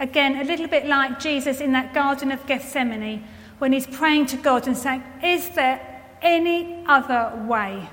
Again, 0.00 0.40
a 0.40 0.44
little 0.44 0.66
bit 0.66 0.86
like 0.86 1.20
Jesus 1.20 1.60
in 1.60 1.72
that 1.72 1.94
Garden 1.94 2.32
of 2.32 2.44
Gethsemane 2.46 3.22
when 3.58 3.72
he's 3.72 3.86
praying 3.86 4.26
to 4.26 4.36
God 4.36 4.66
and 4.66 4.76
saying, 4.76 5.02
Is 5.22 5.50
there 5.50 6.02
any 6.22 6.84
other 6.86 7.44
way? 7.46 7.88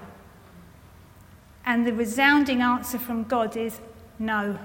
And 1.65 1.87
the 1.87 1.93
resounding 1.93 2.61
answer 2.61 2.99
from 2.99 3.23
God 3.23 3.55
is, 3.55 3.79
No. 4.19 4.59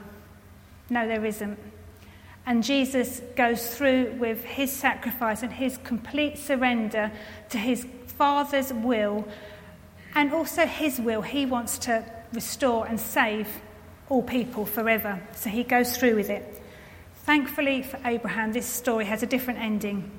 No, 0.90 1.06
there 1.06 1.24
isn't. 1.24 1.58
And 2.46 2.64
Jesus 2.64 3.20
goes 3.36 3.76
through 3.76 4.16
with 4.18 4.42
his 4.42 4.72
sacrifice 4.72 5.42
and 5.42 5.52
his 5.52 5.76
complete 5.84 6.38
surrender 6.38 7.12
to 7.50 7.58
his 7.58 7.86
Father's 8.06 8.72
will 8.72 9.28
and 10.14 10.32
also 10.32 10.64
his 10.66 10.98
will. 10.98 11.20
He 11.20 11.44
wants 11.44 11.78
to 11.80 12.04
restore 12.32 12.86
and 12.86 12.98
save 12.98 13.48
all 14.08 14.22
people 14.22 14.64
forever. 14.64 15.20
So 15.34 15.50
he 15.50 15.62
goes 15.62 15.96
through 15.96 16.16
with 16.16 16.30
it. 16.30 16.62
Thankfully 17.24 17.82
for 17.82 18.00
Abraham, 18.04 18.52
this 18.52 18.66
story 18.66 19.04
has 19.04 19.22
a 19.22 19.26
different 19.26 19.60
ending. 19.60 20.10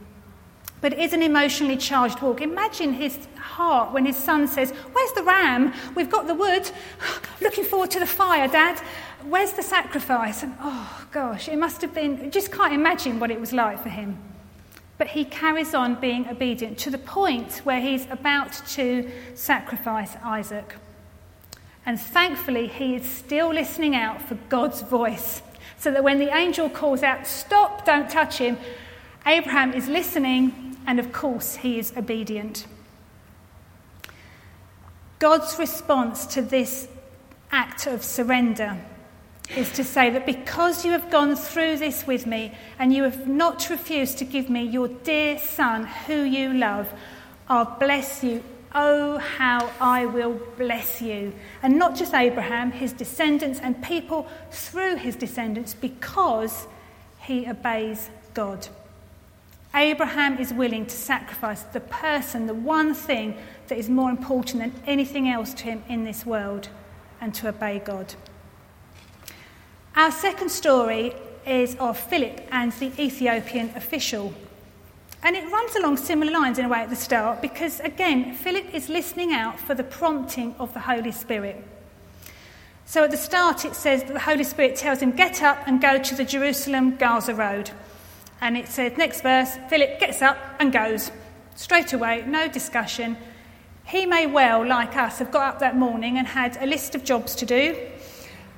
But 0.82 0.94
it 0.94 1.00
is 1.00 1.14
an 1.14 1.22
emotionally 1.22 1.76
charged 1.76 2.22
walk. 2.22 2.42
Imagine 2.42 2.94
his 2.94 3.28
heart 3.36 3.92
when 3.92 4.06
his 4.06 4.16
son 4.16 4.48
says, 4.48 4.72
Where's 4.72 5.12
the 5.14 5.24
ram? 5.24 5.74
We've 5.96 6.10
got 6.10 6.28
the 6.28 6.36
wood. 6.36 6.72
Looking 7.42 7.66
forward 7.66 7.92
to 7.92 8.00
the 8.00 8.08
fire, 8.08 8.48
Dad. 8.48 8.80
Where's 9.24 9.52
the 9.52 9.64
sacrifice? 9.64 10.44
And 10.44 10.56
oh 10.62 11.06
gosh, 11.12 11.50
it 11.50 11.58
must 11.58 11.82
have 11.82 11.94
been, 11.94 12.32
just 12.32 12.52
can't 12.52 12.74
imagine 12.74 13.20
what 13.20 13.32
it 13.32 13.40
was 13.40 13.52
like 13.52 13.84
for 13.84 13.90
him. 13.90 14.18
But 14.98 15.08
he 15.08 15.26
carries 15.26 15.74
on 15.74 15.96
being 15.96 16.28
obedient 16.28 16.78
to 16.80 16.90
the 16.90 16.98
point 16.98 17.62
where 17.64 17.82
he's 17.82 18.06
about 18.10 18.54
to 18.70 19.10
sacrifice 19.34 20.16
Isaac. 20.24 20.76
And 21.86 22.00
thankfully, 22.00 22.68
he 22.68 22.96
is 22.96 23.10
still 23.10 23.54
listening 23.54 23.96
out 23.96 24.22
for 24.22 24.36
God's 24.48 24.82
voice. 24.82 25.42
So 25.78 25.92
that 25.92 26.04
when 26.04 26.20
the 26.20 26.36
angel 26.36 26.70
calls 26.70 27.04
out, 27.04 27.26
Stop, 27.26 27.86
don't 27.86 28.10
touch 28.10 28.38
him, 28.38 28.58
Abraham 29.26 29.74
is 29.74 29.88
listening, 29.88 30.69
and 30.90 31.00
of 31.00 31.14
course, 31.14 31.58
he 31.58 31.78
is 31.78 31.94
obedient. 31.96 32.66
God's 35.20 35.60
response 35.60 36.26
to 36.34 36.42
this 36.42 36.88
act 37.52 37.86
of 37.86 38.04
surrender 38.04 38.76
is 39.56 39.72
to 39.74 39.84
say 39.84 40.10
that 40.10 40.26
because 40.26 40.84
you 40.84 40.92
have 40.94 41.12
gone 41.12 41.36
through 41.36 41.78
this 41.78 42.08
with 42.08 42.26
me 42.26 42.58
and 42.80 42.92
you 42.92 43.04
have 43.04 43.28
not 43.28 43.70
refused 43.70 44.18
to 44.18 44.26
give 44.26 44.50
me 44.50 44.64
your 44.64 44.88
dear 44.88 45.38
son 45.38 45.86
who 46.08 46.24
you 46.24 46.56
love, 46.56 46.92
I'll 47.48 47.78
bless 47.78 48.24
you. 48.24 48.44
Oh, 48.74 49.20
how 49.20 49.72
I 49.80 50.08
will 50.08 50.42
bless 50.58 51.04
you. 51.04 51.36
And 51.62 51.78
not 51.78 51.96
just 51.96 52.16
Abraham, 52.16 52.72
his 52.72 52.94
descendants 52.94 53.60
and 53.60 53.80
people 53.84 54.28
through 54.50 54.96
his 54.96 55.16
descendants 55.16 55.76
because 55.76 56.66
he 57.20 57.48
obeys 57.48 58.10
God. 58.34 58.68
Abraham 59.74 60.38
is 60.40 60.52
willing 60.52 60.86
to 60.88 60.96
sacrifice 60.96 61.62
the 61.64 61.80
person, 61.80 62.48
the 62.48 62.54
one 62.54 62.94
thing 62.94 63.38
that 63.68 63.78
is 63.78 63.90
more 63.90 64.10
important 64.10 64.64
than 64.64 64.84
anything 64.88 65.30
else 65.30 65.54
to 65.56 65.64
him 65.66 65.84
in 65.88 66.04
this 66.04 66.26
world, 66.26 66.70
and 67.22 67.34
to 67.36 67.50
obey 67.50 67.80
God. 67.80 68.16
Our 69.96 70.12
second 70.12 70.50
story 70.50 71.14
is 71.46 71.76
of 71.76 72.00
Philip 72.00 72.48
and 72.52 72.72
the 72.74 72.92
Ethiopian 73.02 73.72
official. 73.76 74.34
And 75.22 75.36
it 75.36 75.52
runs 75.52 75.76
along 75.76 75.98
similar 75.98 76.32
lines 76.32 76.58
in 76.58 76.66
a 76.66 76.70
way 76.70 76.80
at 76.80 76.90
the 76.90 76.96
start 76.96 77.42
because, 77.42 77.80
again, 77.82 78.34
Philip 78.34 78.74
is 78.74 78.88
listening 78.88 79.34
out 79.34 79.60
for 79.60 79.76
the 79.76 79.84
prompting 79.84 80.56
of 80.58 80.74
the 80.74 80.80
Holy 80.80 81.12
Spirit. 81.12 81.62
So 82.86 83.04
at 83.04 83.12
the 83.12 83.18
start, 83.18 83.66
it 83.66 83.76
says 83.76 84.04
that 84.04 84.14
the 84.14 84.20
Holy 84.20 84.44
Spirit 84.44 84.76
tells 84.76 85.00
him, 85.00 85.12
Get 85.12 85.44
up 85.44 85.60
and 85.68 85.82
go 85.82 86.02
to 86.02 86.16
the 86.16 86.24
Jerusalem 86.24 86.96
Gaza 86.96 87.36
Road. 87.36 87.72
And 88.42 88.58
it 88.58 88.68
says, 88.68 88.98
next 88.98 89.22
verse, 89.22 89.58
Philip 89.70 90.00
gets 90.00 90.22
up 90.22 90.38
and 90.60 90.72
goes. 90.72 91.12
Straight 91.56 91.94
away, 91.94 92.24
no 92.26 92.48
discussion. 92.48 93.18
He 93.86 94.06
may 94.06 94.28
well, 94.28 94.66
like 94.66 94.96
us, 94.96 95.20
have 95.20 95.32
got 95.32 95.56
up 95.56 95.60
that 95.60 95.76
morning 95.76 96.18
and 96.18 96.28
had 96.28 96.58
a 96.62 96.66
list 96.66 96.96
of 96.96 97.04
jobs 97.04 97.36
to 97.36 97.46
do. 97.46 97.76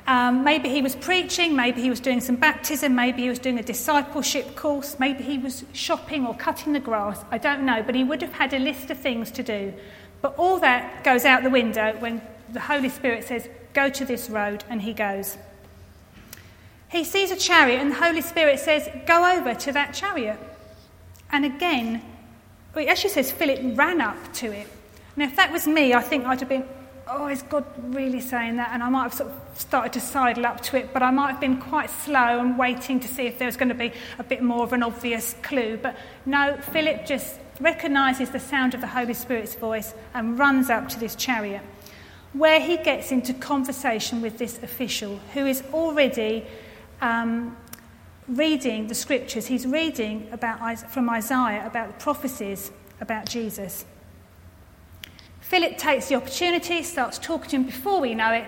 Um, 0.07 0.43
maybe 0.43 0.69
he 0.69 0.81
was 0.81 0.95
preaching, 0.95 1.55
maybe 1.55 1.81
he 1.81 1.89
was 1.89 1.99
doing 1.99 2.21
some 2.21 2.35
baptism, 2.35 2.95
maybe 2.95 3.21
he 3.21 3.29
was 3.29 3.39
doing 3.39 3.59
a 3.59 3.63
discipleship 3.63 4.55
course, 4.55 4.97
maybe 4.99 5.23
he 5.23 5.37
was 5.37 5.63
shopping 5.73 6.25
or 6.25 6.35
cutting 6.35 6.73
the 6.73 6.79
grass. 6.79 7.23
I 7.31 7.37
don't 7.37 7.65
know, 7.65 7.83
but 7.83 7.95
he 7.95 8.03
would 8.03 8.21
have 8.21 8.33
had 8.33 8.53
a 8.53 8.59
list 8.59 8.89
of 8.89 8.97
things 8.97 9.31
to 9.31 9.43
do. 9.43 9.73
But 10.21 10.35
all 10.37 10.59
that 10.59 11.03
goes 11.03 11.23
out 11.23 11.43
the 11.43 11.49
window 11.49 11.95
when 11.99 12.21
the 12.51 12.59
Holy 12.59 12.89
Spirit 12.89 13.23
says, 13.23 13.47
Go 13.73 13.89
to 13.89 14.03
this 14.03 14.29
road, 14.29 14.63
and 14.69 14.81
he 14.81 14.93
goes. 14.93 15.37
He 16.91 17.05
sees 17.05 17.31
a 17.31 17.37
chariot, 17.37 17.79
and 17.79 17.91
the 17.91 17.95
Holy 17.95 18.21
Spirit 18.21 18.59
says, 18.59 18.89
Go 19.05 19.37
over 19.37 19.53
to 19.53 19.71
that 19.71 19.93
chariot. 19.93 20.37
And 21.31 21.45
again, 21.45 22.01
it 22.75 22.87
actually 22.87 23.11
says 23.11 23.31
Philip 23.31 23.77
ran 23.77 24.01
up 24.01 24.33
to 24.33 24.51
it. 24.51 24.67
Now, 25.15 25.25
if 25.25 25.35
that 25.37 25.51
was 25.51 25.67
me, 25.67 25.93
I 25.93 26.01
think 26.01 26.25
I'd 26.25 26.41
have 26.41 26.49
been, 26.49 26.65
oh, 27.07 27.27
is 27.27 27.43
God 27.43 27.65
really 27.95 28.19
saying 28.19 28.57
that? 28.57 28.71
And 28.73 28.83
I 28.83 28.89
might 28.89 29.03
have 29.03 29.13
sort 29.13 29.31
of 29.31 29.59
started 29.59 29.93
to 29.93 30.01
sidle 30.01 30.45
up 30.45 30.61
to 30.63 30.77
it, 30.77 30.93
but 30.93 31.01
I 31.01 31.11
might 31.11 31.31
have 31.31 31.39
been 31.39 31.61
quite 31.61 31.89
slow 31.89 32.39
and 32.39 32.57
waiting 32.57 32.99
to 32.99 33.07
see 33.07 33.23
if 33.23 33.39
there 33.39 33.45
was 33.45 33.55
going 33.55 33.69
to 33.69 33.75
be 33.75 33.93
a 34.19 34.23
bit 34.23 34.41
more 34.41 34.63
of 34.63 34.73
an 34.73 34.83
obvious 34.83 35.35
clue. 35.43 35.77
But 35.77 35.95
no, 36.25 36.57
Philip 36.73 37.05
just 37.05 37.39
recognizes 37.61 38.31
the 38.31 38.39
sound 38.39 38.73
of 38.73 38.81
the 38.81 38.87
Holy 38.87 39.13
Spirit's 39.13 39.55
voice 39.55 39.93
and 40.13 40.37
runs 40.37 40.69
up 40.69 40.89
to 40.89 40.99
this 40.99 41.15
chariot, 41.15 41.61
where 42.33 42.59
he 42.59 42.75
gets 42.75 43.13
into 43.13 43.33
conversation 43.33 44.21
with 44.21 44.37
this 44.37 44.61
official 44.61 45.19
who 45.33 45.45
is 45.45 45.63
already 45.73 46.45
um, 47.01 47.57
reading 48.27 48.87
the 48.87 48.95
scriptures. 48.95 49.47
He's 49.47 49.67
reading 49.67 50.27
about, 50.31 50.79
from 50.91 51.09
Isaiah 51.09 51.65
about 51.65 51.87
the 51.87 52.03
prophecies 52.03 52.71
about 53.01 53.27
Jesus. 53.27 53.85
Philip 55.41 55.77
takes 55.77 56.07
the 56.07 56.15
opportunity, 56.15 56.81
starts 56.81 57.17
talking 57.17 57.49
to 57.49 57.55
him 57.57 57.63
before 57.63 57.99
we 57.99 58.15
know 58.15 58.31
it. 58.31 58.45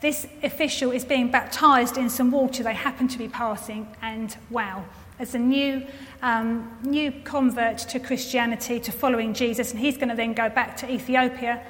This 0.00 0.26
official 0.42 0.92
is 0.92 1.04
being 1.04 1.30
baptized 1.30 1.96
in 1.96 2.10
some 2.10 2.30
water 2.30 2.62
they 2.62 2.74
happen 2.74 3.08
to 3.08 3.18
be 3.18 3.26
passing, 3.26 3.88
and 4.02 4.36
wow, 4.50 4.84
as 5.18 5.34
a 5.34 5.38
new, 5.38 5.86
um, 6.22 6.78
new 6.82 7.10
convert 7.24 7.78
to 7.78 7.98
Christianity, 7.98 8.78
to 8.80 8.92
following 8.92 9.32
Jesus, 9.32 9.70
and 9.70 9.80
he's 9.80 9.96
going 9.96 10.10
to 10.10 10.14
then 10.14 10.34
go 10.34 10.48
back 10.48 10.76
to 10.76 10.92
Ethiopia 10.92 11.62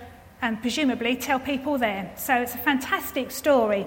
and 0.42 0.60
presumably 0.60 1.16
tell 1.16 1.38
people 1.38 1.78
there. 1.78 2.12
So 2.16 2.34
it's 2.34 2.54
a 2.54 2.58
fantastic 2.58 3.30
story. 3.30 3.86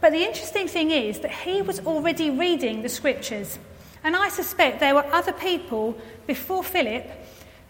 But 0.00 0.12
the 0.12 0.24
interesting 0.24 0.68
thing 0.68 0.90
is 0.90 1.20
that 1.20 1.30
he 1.30 1.62
was 1.62 1.80
already 1.80 2.30
reading 2.30 2.82
the 2.82 2.88
scriptures. 2.88 3.58
And 4.04 4.14
I 4.14 4.28
suspect 4.28 4.80
there 4.80 4.94
were 4.94 5.06
other 5.06 5.32
people 5.32 5.96
before 6.26 6.62
Philip 6.62 7.10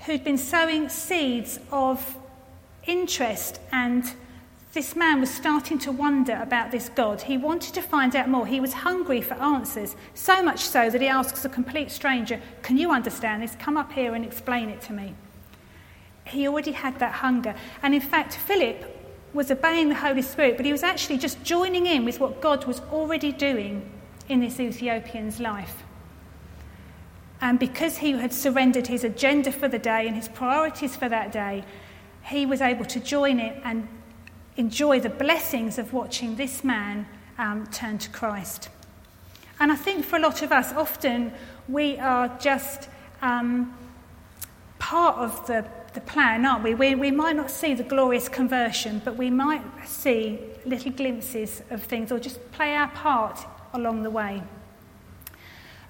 who'd 0.05 0.25
been 0.25 0.39
sowing 0.39 0.89
seeds 0.89 1.59
of 1.73 2.17
interest 2.87 3.61
and 3.73 4.05
this 4.77 4.95
man 4.95 5.21
was 5.21 5.31
starting 5.31 5.79
to 5.79 5.91
wonder 5.91 6.39
about 6.43 6.71
this 6.71 6.91
God. 6.91 7.23
He 7.23 7.39
wanted 7.39 7.73
to 7.73 7.81
find 7.81 8.15
out 8.15 8.29
more. 8.29 8.47
He 8.47 8.61
was 8.61 8.75
hungry 8.75 9.23
for 9.23 9.33
answers, 9.35 9.97
so 10.13 10.43
much 10.43 10.61
so 10.61 10.91
that 10.91 11.01
he 11.01 11.09
asks 11.09 11.47
a 11.47 11.49
complete 11.49 11.91
stranger, 11.91 12.39
Can 12.61 12.77
you 12.77 12.91
understand 12.91 13.43
this? 13.43 13.57
Come 13.59 13.79
up 13.79 13.91
here 13.91 14.15
and 14.15 14.23
explain 14.23 14.69
it 14.69 14.83
to 14.83 14.93
me. 14.93 15.15
He 16.27 16.47
already 16.47 16.73
had 16.73 16.99
that 16.99 17.15
hunger. 17.15 17.55
And 17.83 17.95
in 17.95 18.03
fact, 18.03 18.35
Philip 18.35 18.96
was 19.33 19.51
obeying 19.51 19.89
the 19.89 19.95
Holy 19.95 20.23
Spirit, 20.23 20.57
but 20.57 20.67
he 20.67 20.73
was 20.73 20.83
actually 20.83 21.19
just 21.19 21.43
joining 21.43 21.87
in 21.87 22.05
with 22.05 22.21
what 22.21 22.41
God 22.41 22.65
was 22.65 22.81
already 22.93 23.33
doing 23.33 23.91
in 24.29 24.41
this 24.41 24.59
Ethiopian's 24.59 25.41
life. 25.41 25.85
And 27.41 27.59
because 27.59 27.99
he 27.99 28.13
had 28.13 28.33
surrendered 28.33 28.87
his 28.87 29.05
agenda 29.05 29.53
for 29.53 29.69
the 29.69 29.79
day 29.79 30.07
and 30.07 30.17
his 30.17 30.29
priorities 30.29 30.97
for 30.97 31.09
that 31.09 31.33
day, 31.33 31.65
he 32.25 32.47
was 32.47 32.61
able 32.61 32.85
to 32.87 32.99
join 32.99 33.39
it 33.39 33.61
and 33.63 33.87
enjoy 34.57 35.01
the 35.01 35.11
blessings 35.11 35.79
of 35.79 35.93
watching 35.93 36.37
this 36.37 36.65
man 36.65 37.07
um, 37.39 37.67
turn 37.67 37.99
to 37.99 38.11
Christ. 38.11 38.71
And 39.61 39.71
I 39.71 39.77
think 39.77 40.05
for 40.05 40.17
a 40.17 40.21
lot 40.21 40.43
of 40.43 40.53
us, 40.53 40.73
often 40.73 41.33
we 41.69 41.99
are 41.99 42.29
just 42.39 42.89
um, 43.23 43.77
part 44.79 45.17
of 45.17 45.47
the, 45.47 45.65
the 45.97 46.01
plan, 46.03 46.45
aren't 46.45 46.63
we? 46.63 46.75
we? 46.75 46.95
We 46.95 47.11
might 47.11 47.35
not 47.35 47.51
see 47.51 47.75
the 47.75 47.83
glorious 47.83 48.29
conversion, 48.29 49.01
but 49.05 49.17
we 49.17 49.31
might 49.31 49.63
see 49.87 50.39
little 50.67 50.93
glimpses 50.93 51.63
of 51.71 51.83
things 51.83 52.13
or 52.13 52.21
just 52.21 52.53
play 52.53 52.77
our 52.77 52.89
part 52.89 53.41
along 53.73 54.03
the 54.03 54.11
way. 54.11 54.43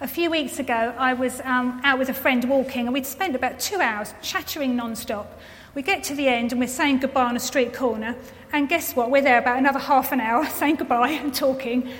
A 0.00 0.06
few 0.06 0.30
weeks 0.30 0.60
ago, 0.60 0.94
I 0.96 1.12
was 1.12 1.40
um, 1.40 1.80
out 1.82 1.98
with 1.98 2.08
a 2.08 2.14
friend 2.14 2.44
walking, 2.48 2.86
and 2.86 2.94
we'd 2.94 3.04
spent 3.04 3.34
about 3.34 3.58
two 3.58 3.80
hours 3.80 4.14
chattering 4.22 4.76
non 4.76 4.94
stop. 4.94 5.40
We 5.74 5.82
get 5.82 6.04
to 6.04 6.14
the 6.14 6.28
end 6.28 6.52
and 6.52 6.60
we're 6.60 6.68
saying 6.68 7.00
goodbye 7.00 7.24
on 7.24 7.36
a 7.36 7.40
street 7.40 7.74
corner. 7.74 8.16
And 8.52 8.68
guess 8.68 8.94
what? 8.94 9.10
We're 9.10 9.22
there 9.22 9.38
about 9.38 9.58
another 9.58 9.80
half 9.80 10.12
an 10.12 10.20
hour 10.20 10.46
saying 10.50 10.76
goodbye 10.76 11.10
and 11.10 11.34
talking. 11.34 11.90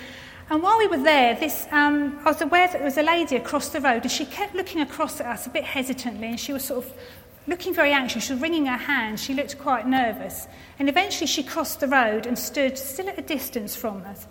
And 0.49 0.63
while 0.63 0.79
we 0.79 0.87
were 0.87 1.03
there, 1.03 1.35
this, 1.35 1.67
um, 1.73 2.21
I 2.25 2.31
was 2.31 2.41
aware 2.41 2.69
that 2.69 2.75
there 2.75 2.85
was 2.85 2.97
a 2.97 3.03
lady 3.03 3.35
across 3.35 3.69
the 3.71 3.81
road 3.81 4.03
and 4.03 4.11
she 4.11 4.25
kept 4.25 4.55
looking 4.55 4.81
across 4.81 5.21
at 5.21 5.27
us 5.27 5.47
a 5.47 5.51
bit 5.51 5.65
hesitantly 5.65 6.29
and 6.29 6.39
she 6.39 6.53
was 6.53 6.65
sort 6.65 6.85
of 6.87 6.93
looking 7.47 7.73
very 7.75 7.93
anxious. 7.93 8.25
She 8.25 8.33
was 8.33 8.43
wringing 8.43 8.67
her 8.67 8.77
hands. 8.77 9.23
She 9.23 9.35
looked 9.35 9.59
quite 9.59 9.87
nervous. 9.87 10.47
And 10.79 10.89
eventually 10.89 11.27
she 11.27 11.43
crossed 11.43 11.81
the 11.81 11.89
road 11.89 12.27
and 12.27 12.39
stood 12.39 12.77
still 12.79 13.09
at 13.09 13.19
a 13.19 13.23
distance 13.23 13.77
from 13.77 14.03
us. 14.03 14.27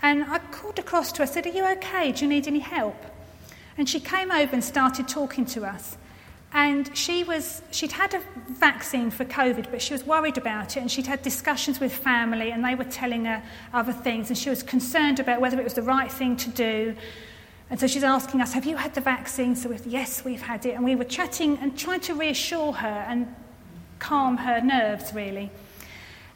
And 0.00 0.24
I 0.24 0.38
called 0.38 0.78
across 0.78 1.12
to 1.12 1.22
her, 1.22 1.26
said, 1.26 1.46
Are 1.46 1.50
you 1.50 1.64
okay? 1.72 2.12
Do 2.12 2.24
you 2.24 2.28
need 2.28 2.48
any 2.48 2.58
help? 2.58 2.96
And 3.78 3.88
she 3.88 4.00
came 4.00 4.30
over 4.30 4.52
and 4.52 4.64
started 4.64 5.08
talking 5.08 5.46
to 5.46 5.64
us. 5.64 5.96
And 6.54 6.94
she 6.94 7.24
was, 7.24 7.62
she'd 7.70 7.92
had 7.92 8.12
a 8.12 8.20
vaccine 8.50 9.10
for 9.10 9.24
COVID, 9.24 9.70
but 9.70 9.80
she 9.80 9.94
was 9.94 10.04
worried 10.04 10.36
about 10.36 10.76
it. 10.76 10.80
And 10.80 10.90
she'd 10.90 11.06
had 11.06 11.22
discussions 11.22 11.80
with 11.80 11.94
family, 11.94 12.50
and 12.50 12.62
they 12.62 12.74
were 12.74 12.84
telling 12.84 13.24
her 13.24 13.42
other 13.72 13.92
things. 13.92 14.28
And 14.28 14.36
she 14.36 14.50
was 14.50 14.62
concerned 14.62 15.18
about 15.18 15.40
whether 15.40 15.58
it 15.58 15.64
was 15.64 15.74
the 15.74 15.82
right 15.82 16.12
thing 16.12 16.36
to 16.38 16.50
do. 16.50 16.96
And 17.72 17.80
so 17.80 17.86
she's 17.86 18.04
asking 18.04 18.42
us, 18.42 18.52
Have 18.52 18.66
you 18.66 18.76
had 18.76 18.92
the 18.94 19.00
vaccine? 19.00 19.56
So, 19.56 19.70
we've, 19.70 19.86
yes, 19.86 20.26
we've 20.26 20.42
had 20.42 20.66
it. 20.66 20.74
And 20.74 20.84
we 20.84 20.94
were 20.94 21.04
chatting 21.04 21.56
and 21.56 21.76
trying 21.76 22.00
to 22.00 22.14
reassure 22.14 22.74
her 22.74 23.06
and 23.08 23.34
calm 23.98 24.36
her 24.36 24.60
nerves, 24.60 25.14
really. 25.14 25.50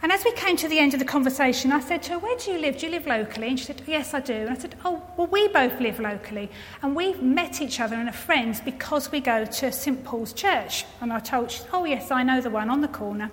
And 0.00 0.10
as 0.12 0.24
we 0.24 0.32
came 0.32 0.56
to 0.56 0.66
the 0.66 0.78
end 0.78 0.94
of 0.94 0.98
the 0.98 1.04
conversation, 1.04 1.72
I 1.72 1.80
said 1.80 2.02
to 2.04 2.12
her, 2.12 2.18
Where 2.18 2.38
do 2.38 2.52
you 2.52 2.58
live? 2.58 2.78
Do 2.78 2.86
you 2.86 2.92
live 2.92 3.06
locally? 3.06 3.48
And 3.48 3.58
she 3.58 3.66
said, 3.66 3.82
Yes, 3.86 4.14
I 4.14 4.20
do. 4.20 4.32
And 4.32 4.48
I 4.48 4.54
said, 4.54 4.76
Oh, 4.82 5.02
well, 5.18 5.26
we 5.26 5.46
both 5.48 5.78
live 5.78 6.00
locally. 6.00 6.48
And 6.80 6.96
we've 6.96 7.20
met 7.20 7.60
each 7.60 7.80
other 7.80 7.96
and 7.96 8.08
are 8.08 8.12
friends 8.12 8.62
because 8.62 9.12
we 9.12 9.20
go 9.20 9.44
to 9.44 9.70
St. 9.70 10.04
Paul's 10.04 10.32
Church. 10.32 10.86
And 11.02 11.12
I 11.12 11.18
told 11.20 11.52
her, 11.52 11.66
Oh, 11.70 11.84
yes, 11.84 12.10
I 12.10 12.22
know 12.22 12.40
the 12.40 12.48
one 12.48 12.70
on 12.70 12.80
the 12.80 12.88
corner. 12.88 13.30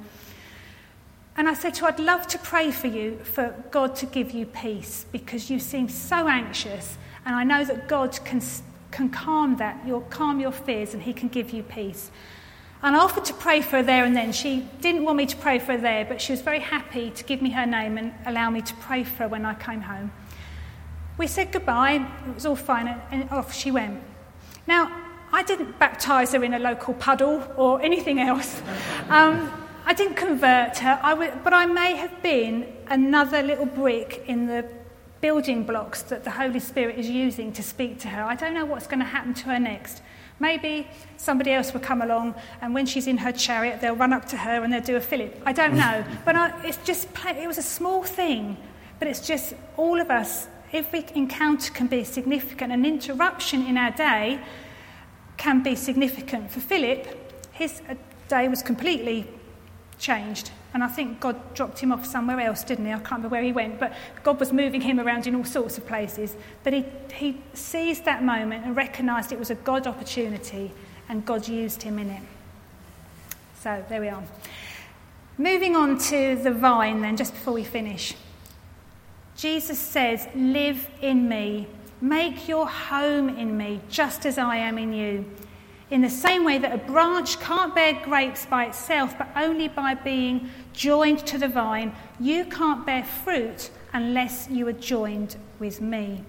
And 1.38 1.48
I 1.48 1.54
said 1.54 1.74
to 1.76 1.86
her, 1.86 1.88
I'd 1.88 2.00
love 2.02 2.28
to 2.28 2.38
pray 2.38 2.70
for 2.70 2.88
you 2.88 3.20
for 3.24 3.56
God 3.72 3.96
to 3.96 4.06
give 4.06 4.32
you 4.32 4.46
peace 4.46 5.06
because 5.13 5.50
you 5.50 5.58
seem 5.58 5.88
so 5.88 6.28
anxious. 6.28 6.98
And 7.26 7.36
I 7.36 7.44
know 7.44 7.64
that 7.64 7.88
God 7.88 8.20
can, 8.26 8.42
can 8.92 9.10
calm 9.10 9.58
that, 9.58 9.80
you'll 9.86 10.02
calm 10.02 10.40
your 10.40 10.52
fears, 10.52 10.94
and 10.94 11.04
He 11.04 11.14
can 11.14 11.30
give 11.30 11.52
you 11.52 11.64
peace. 11.64 12.12
And 12.82 12.98
I 12.98 13.00
offered 13.00 13.24
to 13.26 13.34
pray 13.34 13.62
for 13.62 13.78
her 13.78 13.84
there 13.84 14.04
and 14.04 14.14
then. 14.14 14.34
She 14.34 14.68
didn't 14.82 15.06
want 15.06 15.16
me 15.18 15.26
to 15.28 15.38
pray 15.38 15.58
for 15.58 15.72
her 15.72 15.78
there, 15.78 16.04
but 16.04 16.22
she 16.22 16.34
was 16.34 16.42
very 16.42 16.60
happy 16.60 17.12
to 17.12 17.24
give 17.24 17.42
me 17.42 17.52
her 17.52 17.66
name 17.66 17.98
and 17.98 18.14
allow 18.26 18.50
me 18.50 18.62
to 18.62 18.74
pray 18.76 19.06
for 19.06 19.24
her 19.24 19.28
when 19.30 19.46
I 19.46 19.54
came 19.54 19.82
home. 19.82 20.12
We 21.18 21.28
said 21.28 21.52
goodbye, 21.52 22.06
it 22.28 22.36
was 22.36 22.46
all 22.46 22.58
fine, 22.58 22.88
and 23.10 23.30
off 23.30 23.54
she 23.54 23.72
went. 23.72 24.02
Now, 24.68 24.92
I 25.32 25.44
didn't 25.44 25.80
baptize 25.80 26.34
her 26.34 26.44
in 26.44 26.54
a 26.54 26.60
local 26.60 26.94
puddle 26.94 27.44
or 27.56 27.82
anything 27.82 28.20
else. 28.20 28.62
Um, 29.10 29.52
I 29.86 29.94
didn't 29.94 30.16
convert 30.16 30.78
her, 30.80 31.00
I 31.02 31.12
w- 31.12 31.32
but 31.44 31.54
I 31.54 31.66
may 31.66 31.96
have 31.96 32.22
been 32.22 32.68
another 32.88 33.42
little 33.42 33.66
brick 33.66 34.24
in 34.28 34.48
the 34.48 34.66
building 35.24 35.64
blocks 35.64 36.02
that 36.02 36.26
the 36.26 36.32
Holy 36.32 36.60
Spirit 36.60 37.00
is 37.00 37.10
using 37.10 37.54
to 37.54 37.64
speak 37.64 37.98
to 37.98 38.10
her. 38.10 38.22
I 38.22 38.36
don't 38.36 38.54
know 38.54 38.66
what's 38.66 38.88
going 38.88 39.00
to 39.00 39.06
happen 39.06 39.34
to 39.36 39.46
her 39.46 39.58
next. 39.58 40.02
Maybe 40.38 40.86
somebody 41.16 41.54
else 41.54 41.72
will 41.72 41.80
come 41.80 42.02
along, 42.02 42.36
and 42.62 42.74
when 42.74 42.86
she's 42.86 43.08
in 43.08 43.20
her 43.20 43.32
chariot, 43.32 43.80
they'll 43.80 43.96
run 43.96 44.12
up 44.12 44.26
to 44.26 44.38
her 44.38 44.62
and 44.62 44.74
they'll 44.74 44.82
do 44.82 44.98
a 44.98 45.00
Philip. 45.00 45.42
I 45.46 45.54
don't 45.54 45.76
know. 45.76 46.04
but 46.26 46.36
I, 46.36 46.52
it's 46.68 46.76
just, 46.84 47.08
it 47.26 47.48
was 47.48 47.58
a 47.58 47.64
small 47.64 48.04
thing, 48.04 48.58
but 49.00 49.08
it's 49.08 49.26
just 49.26 49.54
all 49.78 50.02
of 50.02 50.12
us, 50.12 50.50
every 50.74 51.06
encounter 51.16 51.72
can 51.72 51.88
be 51.88 52.04
significant. 52.04 52.74
An 52.74 52.86
interruption 52.86 53.66
in 53.66 53.78
our 53.78 53.92
day 53.92 54.42
can 55.38 55.64
be 55.64 55.78
significant. 55.78 56.52
For 56.52 56.60
Philip, 56.60 57.08
his 57.54 57.82
uh, 57.88 57.96
day 58.28 58.50
was 58.50 58.62
completely 58.62 59.26
changed. 59.98 60.52
And 60.74 60.84
I 60.84 60.88
think 60.88 61.20
God 61.20 61.54
dropped 61.54 61.80
him 61.80 61.92
off 61.92 62.06
somewhere 62.06 62.40
else, 62.40 62.64
didn't 62.64 62.86
he? 62.86 62.92
I 62.92 62.96
can't 62.96 63.12
remember 63.12 63.30
where 63.30 63.44
he 63.44 63.52
went, 63.52 63.80
but 63.80 63.94
God 64.24 64.40
was 64.40 64.52
moving 64.52 64.82
him 64.82 65.00
around 65.00 65.28
in 65.28 65.36
all 65.36 65.46
sorts 65.46 65.78
of 65.78 65.86
places. 65.86 66.36
But 66.64 66.74
he, 66.74 66.86
he 67.14 67.42
seized 67.54 68.06
that 68.06 68.24
moment 68.24 68.66
and 68.66 68.76
recognised 68.76 69.32
it 69.32 69.38
was 69.38 69.52
a 69.52 69.56
God 69.56 69.86
opportunity, 69.86 70.72
and 71.10 71.26
God 71.26 71.48
used 71.48 71.84
him 71.84 72.00
in 72.00 72.10
it. 72.10 72.24
So 73.62 73.86
there 73.88 74.02
we 74.02 74.10
are. 74.10 74.24
Moving 75.38 75.76
on 75.76 75.98
to 76.00 76.36
the 76.36 76.52
vine, 76.52 77.02
then, 77.02 77.18
just 77.18 77.34
before 77.34 77.54
we 77.54 77.64
finish. 77.64 78.16
Jesus 79.36 79.78
says, 79.78 80.28
Live 80.36 80.88
in 81.02 81.30
me, 81.30 81.68
make 82.02 82.48
your 82.48 82.68
home 82.68 83.30
in 83.30 83.56
me, 83.58 83.80
just 83.90 84.26
as 84.26 84.38
I 84.38 84.58
am 84.58 84.78
in 84.78 84.92
you. 84.92 85.26
In 85.94 86.02
the 86.02 86.10
same 86.10 86.44
way 86.44 86.58
that 86.58 86.74
a 86.74 86.80
branch 86.80 87.40
can't 87.40 87.76
bear 87.76 87.94
grapes 88.04 88.48
by 88.48 88.66
itself, 88.66 89.16
but 89.16 89.30
only 89.36 89.68
by 89.68 89.94
being 89.94 90.50
joined 90.74 91.20
to 91.28 91.38
the 91.38 91.48
vine, 91.48 91.96
you 92.20 92.46
can't 92.46 92.84
bear 92.84 93.04
fruit 93.04 93.70
unless 93.94 94.50
you 94.50 94.68
are 94.68 94.74
joined 94.74 95.36
with 95.60 95.82
me. 95.82 96.24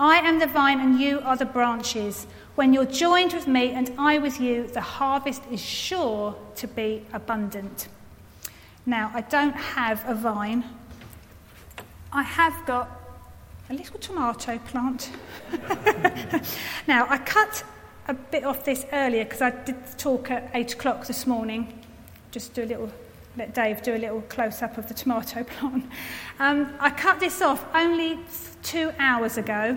I 0.00 0.16
am 0.16 0.40
the 0.40 0.48
vine 0.48 0.80
and 0.80 0.98
you 0.98 1.20
are 1.20 1.36
the 1.36 1.44
branches. 1.44 2.26
When 2.56 2.72
you're 2.72 2.86
joined 2.86 3.34
with 3.34 3.46
me 3.46 3.70
and 3.70 3.92
I 3.98 4.18
with 4.18 4.40
you, 4.40 4.66
the 4.66 4.80
harvest 4.80 5.44
is 5.48 5.64
sure 5.64 6.34
to 6.56 6.66
be 6.66 7.04
abundant. 7.12 7.86
Now, 8.84 9.12
I 9.14 9.20
don't 9.20 9.54
have 9.54 10.02
a 10.08 10.14
vine. 10.16 10.64
I 12.12 12.24
have 12.24 12.66
got 12.66 12.90
a 13.70 13.74
little 13.74 14.00
tomato 14.00 14.58
plant. 14.58 15.12
now, 16.88 17.06
I 17.08 17.18
cut 17.18 17.62
a 18.08 18.14
bit 18.14 18.44
off 18.44 18.64
this 18.64 18.86
earlier 18.92 19.24
because 19.24 19.42
I 19.42 19.50
did 19.50 19.76
talk 19.98 20.30
at 20.30 20.50
8 20.54 20.74
o'clock 20.74 21.06
this 21.06 21.26
morning. 21.26 21.82
Just 22.30 22.54
do 22.54 22.62
a 22.62 22.66
little, 22.66 22.90
let 23.36 23.54
Dave 23.54 23.82
do 23.82 23.94
a 23.94 23.98
little 23.98 24.20
close 24.22 24.62
up 24.62 24.78
of 24.78 24.88
the 24.88 24.94
tomato 24.94 25.42
plant. 25.58 25.84
Um, 26.38 26.72
I 26.78 26.90
cut 26.90 27.18
this 27.20 27.42
off 27.42 27.64
only 27.74 28.18
two 28.62 28.92
hours 28.98 29.36
ago 29.36 29.76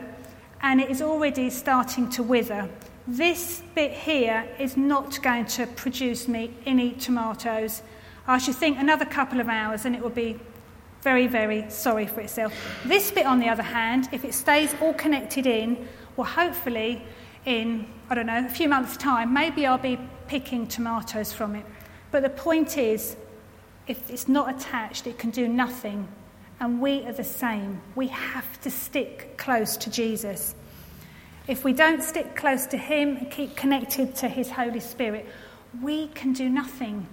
and 0.62 0.80
it 0.80 0.90
is 0.90 1.02
already 1.02 1.50
starting 1.50 2.10
to 2.12 2.24
wither. 2.24 2.70
This 3.08 3.64
bit 3.74 3.92
here 3.92 4.48
is 4.60 4.78
not 4.78 5.22
going 5.24 5.46
to 5.48 5.66
produce 5.66 6.28
me 6.28 6.54
any 6.66 6.92
tomatoes. 6.92 7.82
I 8.28 8.38
should 8.38 8.56
think 8.56 8.78
another 8.78 9.06
couple 9.06 9.40
of 9.40 9.50
hours 9.50 9.86
and 9.86 9.96
it 9.96 10.02
will 10.02 10.10
be 10.10 10.40
very, 11.02 11.28
very 11.28 11.68
sorry 11.70 12.06
for 12.06 12.20
itself. 12.22 12.54
This 12.86 13.10
bit, 13.10 13.26
on 13.26 13.40
the 13.40 13.48
other 13.48 13.64
hand, 13.64 14.10
if 14.12 14.26
it 14.26 14.34
stays 14.34 14.76
all 14.82 14.94
connected 14.94 15.48
in, 15.48 15.88
will 16.18 16.26
hopefully 16.26 17.02
in, 17.50 17.88
I 18.10 18.16
don't 18.16 18.28
know, 18.28 18.46
a 18.46 18.50
few 18.50 18.70
months' 18.70 18.96
time, 18.96 19.34
maybe 19.34 19.66
I'll 19.66 19.78
be 19.78 20.00
picking 20.28 20.68
tomatoes 20.68 21.34
from 21.34 21.56
it. 21.56 21.66
But 22.12 22.24
the 22.24 22.30
point 22.30 22.78
is, 22.78 23.16
if 23.88 24.10
it's 24.10 24.28
not 24.28 24.56
attached, 24.56 25.08
it 25.08 25.18
can 25.18 25.32
do 25.32 25.48
nothing. 25.48 26.08
And 26.60 26.80
we 26.80 27.06
are 27.06 27.14
the 27.14 27.24
same. 27.24 27.82
We 27.96 28.08
have 28.08 28.62
to 28.62 28.70
stick 28.70 29.38
close 29.38 29.78
to 29.78 29.90
Jesus. 29.90 30.54
If 31.48 31.64
we 31.64 31.74
don't 31.74 32.04
stick 32.04 32.36
close 32.36 32.68
to 32.68 32.78
Him 32.78 33.18
and 33.18 33.32
keep 33.32 33.56
connected 33.56 34.16
to 34.18 34.28
His 34.28 34.52
Holy 34.52 34.80
Spirit, 34.80 35.28
we 35.82 36.08
can 36.10 36.34
do 36.34 36.50
nothing. 36.50 37.08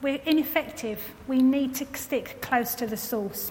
We're 0.00 0.20
ineffective. 0.24 1.00
We 1.26 1.42
need 1.42 1.74
to 1.76 1.86
stick 1.96 2.40
close 2.40 2.74
to 2.76 2.86
the 2.86 2.96
source. 2.96 3.50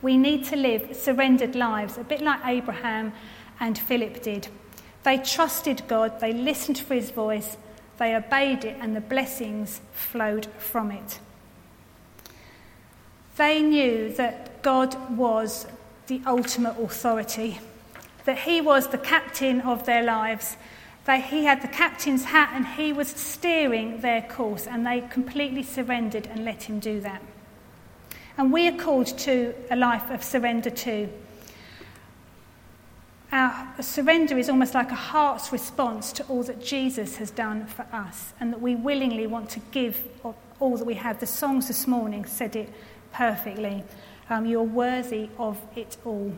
We 0.00 0.16
need 0.16 0.44
to 0.46 0.56
live 0.56 0.96
surrendered 0.96 1.54
lives, 1.54 1.98
a 1.98 2.04
bit 2.04 2.22
like 2.22 2.40
Abraham 2.44 3.12
and 3.60 3.76
Philip 3.76 4.22
did. 4.22 4.48
They 5.04 5.18
trusted 5.18 5.82
God, 5.86 6.20
they 6.20 6.32
listened 6.32 6.78
for 6.78 6.94
his 6.94 7.10
voice, 7.10 7.56
they 7.98 8.16
obeyed 8.16 8.64
it, 8.64 8.76
and 8.80 8.96
the 8.96 9.00
blessings 9.00 9.80
flowed 9.92 10.46
from 10.58 10.90
it. 10.90 11.20
They 13.36 13.62
knew 13.62 14.12
that 14.14 14.62
God 14.62 15.16
was 15.16 15.66
the 16.06 16.20
ultimate 16.26 16.78
authority, 16.78 17.60
that 18.24 18.38
He 18.38 18.60
was 18.60 18.88
the 18.88 18.98
captain 18.98 19.60
of 19.60 19.86
their 19.86 20.02
lives, 20.02 20.56
that 21.04 21.24
He 21.24 21.44
had 21.44 21.60
the 21.60 21.68
captain's 21.68 22.24
hat 22.24 22.52
and 22.54 22.66
He 22.66 22.92
was 22.92 23.08
steering 23.08 24.00
their 24.00 24.22
course, 24.22 24.66
and 24.66 24.86
they 24.86 25.00
completely 25.00 25.62
surrendered 25.62 26.26
and 26.28 26.44
let 26.44 26.64
Him 26.64 26.78
do 26.78 27.00
that. 27.00 27.22
And 28.38 28.52
we 28.52 28.68
are 28.68 28.76
called 28.76 29.06
to 29.18 29.54
a 29.70 29.76
life 29.76 30.10
of 30.10 30.22
surrender 30.22 30.70
too. 30.70 31.08
Our 33.34 33.82
surrender 33.82 34.38
is 34.38 34.48
almost 34.48 34.74
like 34.74 34.92
a 34.92 34.94
heart's 34.94 35.50
response 35.50 36.12
to 36.12 36.24
all 36.28 36.44
that 36.44 36.64
Jesus 36.64 37.16
has 37.16 37.32
done 37.32 37.66
for 37.66 37.84
us, 37.92 38.32
and 38.38 38.52
that 38.52 38.60
we 38.60 38.76
willingly 38.76 39.26
want 39.26 39.50
to 39.50 39.60
give 39.72 40.00
all 40.60 40.76
that 40.76 40.84
we 40.84 40.94
have. 40.94 41.18
The 41.18 41.26
songs 41.26 41.66
this 41.66 41.88
morning 41.88 42.26
said 42.26 42.54
it 42.54 42.72
perfectly. 43.12 43.82
Um, 44.30 44.46
you're 44.46 44.62
worthy 44.62 45.30
of 45.36 45.60
it 45.74 45.96
all. 46.04 46.32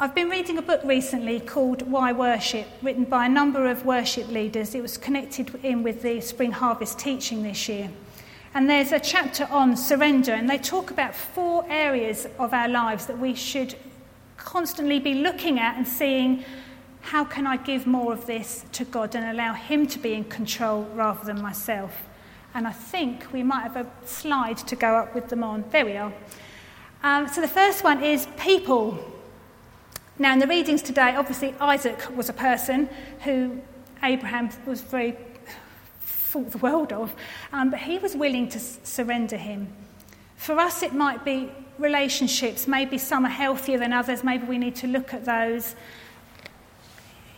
I've 0.00 0.12
been 0.12 0.28
reading 0.28 0.58
a 0.58 0.62
book 0.62 0.80
recently 0.82 1.38
called 1.38 1.82
Why 1.82 2.10
Worship, 2.10 2.66
written 2.82 3.04
by 3.04 3.26
a 3.26 3.28
number 3.28 3.70
of 3.70 3.86
worship 3.86 4.28
leaders. 4.28 4.74
It 4.74 4.82
was 4.82 4.98
connected 4.98 5.54
in 5.64 5.84
with 5.84 6.02
the 6.02 6.20
Spring 6.20 6.50
Harvest 6.50 6.98
teaching 6.98 7.44
this 7.44 7.68
year. 7.68 7.90
And 8.54 8.68
there's 8.68 8.90
a 8.90 8.98
chapter 8.98 9.46
on 9.52 9.76
surrender, 9.76 10.32
and 10.32 10.50
they 10.50 10.58
talk 10.58 10.90
about 10.90 11.14
four 11.14 11.64
areas 11.68 12.26
of 12.40 12.52
our 12.52 12.68
lives 12.68 13.06
that 13.06 13.20
we 13.20 13.36
should 13.36 13.76
constantly 14.44 14.98
be 14.98 15.14
looking 15.14 15.58
at 15.58 15.76
and 15.76 15.86
seeing 15.86 16.44
how 17.00 17.24
can 17.24 17.46
I 17.46 17.56
give 17.56 17.86
more 17.86 18.12
of 18.12 18.26
this 18.26 18.64
to 18.72 18.84
God 18.84 19.14
and 19.14 19.24
allow 19.26 19.54
Him 19.54 19.86
to 19.88 19.98
be 19.98 20.12
in 20.12 20.24
control 20.24 20.84
rather 20.94 21.24
than 21.24 21.40
myself. 21.42 22.02
And 22.54 22.66
I 22.66 22.72
think 22.72 23.32
we 23.32 23.42
might 23.42 23.62
have 23.62 23.76
a 23.76 23.86
slide 24.06 24.58
to 24.58 24.76
go 24.76 24.96
up 24.96 25.14
with 25.14 25.28
them 25.28 25.42
on. 25.42 25.64
There 25.70 25.84
we 25.84 25.96
are. 25.96 26.12
Um, 27.02 27.26
so 27.26 27.40
the 27.40 27.48
first 27.48 27.82
one 27.82 28.02
is 28.02 28.28
people. 28.38 28.98
Now, 30.18 30.34
in 30.34 30.38
the 30.38 30.46
readings 30.46 30.82
today, 30.82 31.16
obviously 31.16 31.54
Isaac 31.60 32.14
was 32.14 32.28
a 32.28 32.34
person 32.34 32.88
who 33.24 33.60
Abraham 34.02 34.50
was 34.66 34.80
very 34.82 35.16
thought 36.02 36.50
the 36.50 36.58
world 36.58 36.92
of, 36.92 37.14
um, 37.52 37.70
but 37.70 37.80
he 37.80 37.98
was 37.98 38.14
willing 38.14 38.48
to 38.50 38.58
s- 38.58 38.78
surrender 38.84 39.36
him. 39.36 39.72
For 40.42 40.58
us, 40.58 40.82
it 40.82 40.92
might 40.92 41.24
be 41.24 41.52
relationships. 41.78 42.66
Maybe 42.66 42.98
some 42.98 43.24
are 43.24 43.28
healthier 43.28 43.78
than 43.78 43.92
others. 43.92 44.24
Maybe 44.24 44.44
we 44.44 44.58
need 44.58 44.74
to 44.74 44.88
look 44.88 45.14
at 45.14 45.24
those. 45.24 45.76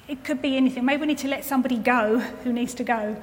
It 0.09 0.25
could 0.25 0.41
be 0.41 0.57
anything. 0.57 0.87
Maybe 0.87 1.03
we 1.03 1.09
need 1.09 1.19
to 1.19 1.29
let 1.29 1.45
somebody 1.45 1.77
go 1.77 2.21
who 2.21 2.51
needs 2.51 2.73
to 2.77 2.83
go. 2.83 3.23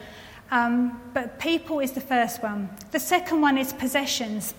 Um, 0.51 1.01
but 1.15 1.39
people 1.39 1.79
is 1.79 1.93
the 1.93 1.99
first 1.99 2.43
one. 2.43 2.69
The 2.91 2.99
second 2.99 3.41
one 3.41 3.57
is 3.57 3.73
possessions. 3.73 4.53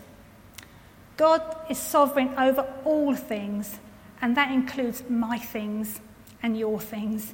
God 1.16 1.40
is 1.70 1.78
sovereign 1.78 2.34
over 2.36 2.66
all 2.84 3.14
things, 3.14 3.78
and 4.20 4.36
that 4.36 4.50
includes 4.50 5.04
my 5.08 5.38
things 5.38 6.00
and 6.42 6.58
your 6.58 6.80
things. 6.80 7.32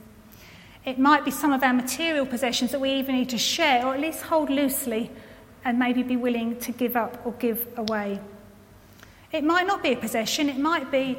It 0.84 0.98
might 0.98 1.24
be 1.24 1.30
some 1.30 1.54
of 1.54 1.62
our 1.62 1.72
material 1.72 2.26
possessions 2.26 2.70
that 2.72 2.82
we 2.82 2.90
even 2.90 3.14
need 3.14 3.30
to 3.30 3.38
share 3.38 3.86
or 3.86 3.94
at 3.94 4.00
least 4.00 4.24
hold 4.24 4.50
loosely 4.50 5.10
and 5.68 5.78
maybe 5.78 6.02
be 6.02 6.16
willing 6.16 6.58
to 6.58 6.72
give 6.72 6.96
up 6.96 7.20
or 7.26 7.32
give 7.32 7.68
away. 7.76 8.18
It 9.32 9.44
might 9.44 9.66
not 9.66 9.82
be 9.82 9.92
a 9.92 9.96
possession, 9.96 10.48
it 10.48 10.56
might 10.58 10.90
be 10.90 11.18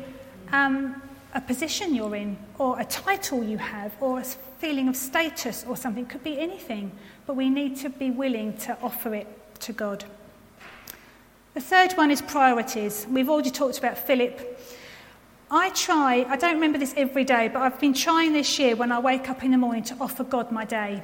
um, 0.51 0.99
a 1.35 1.39
position 1.39 1.93
you're 1.93 2.15
in, 2.15 2.35
or 2.57 2.79
a 2.79 2.85
title 2.85 3.43
you 3.43 3.59
have, 3.59 3.93
or 4.01 4.21
a 4.21 4.23
feeling 4.23 4.87
of 4.87 4.95
status 4.95 5.63
or 5.69 5.77
something. 5.77 6.05
It 6.05 6.09
could 6.09 6.23
be 6.23 6.39
anything, 6.39 6.91
but 7.27 7.35
we 7.35 7.47
need 7.47 7.75
to 7.77 7.89
be 7.89 8.09
willing 8.09 8.57
to 8.57 8.75
offer 8.81 9.13
it 9.13 9.27
to 9.59 9.71
God. 9.71 10.03
The 11.53 11.61
third 11.61 11.93
one 11.93 12.09
is 12.09 12.19
priorities. 12.19 13.05
We've 13.07 13.29
already 13.29 13.51
talked 13.51 13.77
about 13.77 13.99
Philip. 13.99 14.59
I 15.51 15.69
try, 15.69 16.25
I 16.27 16.37
don't 16.37 16.55
remember 16.55 16.79
this 16.79 16.95
every 16.97 17.23
day, 17.23 17.49
but 17.49 17.61
I've 17.61 17.79
been 17.79 17.93
trying 17.93 18.33
this 18.33 18.57
year 18.57 18.75
when 18.75 18.91
I 18.91 18.97
wake 18.97 19.29
up 19.29 19.43
in 19.43 19.51
the 19.51 19.57
morning 19.59 19.83
to 19.83 19.97
offer 20.01 20.23
God 20.23 20.51
my 20.51 20.65
day. 20.65 21.03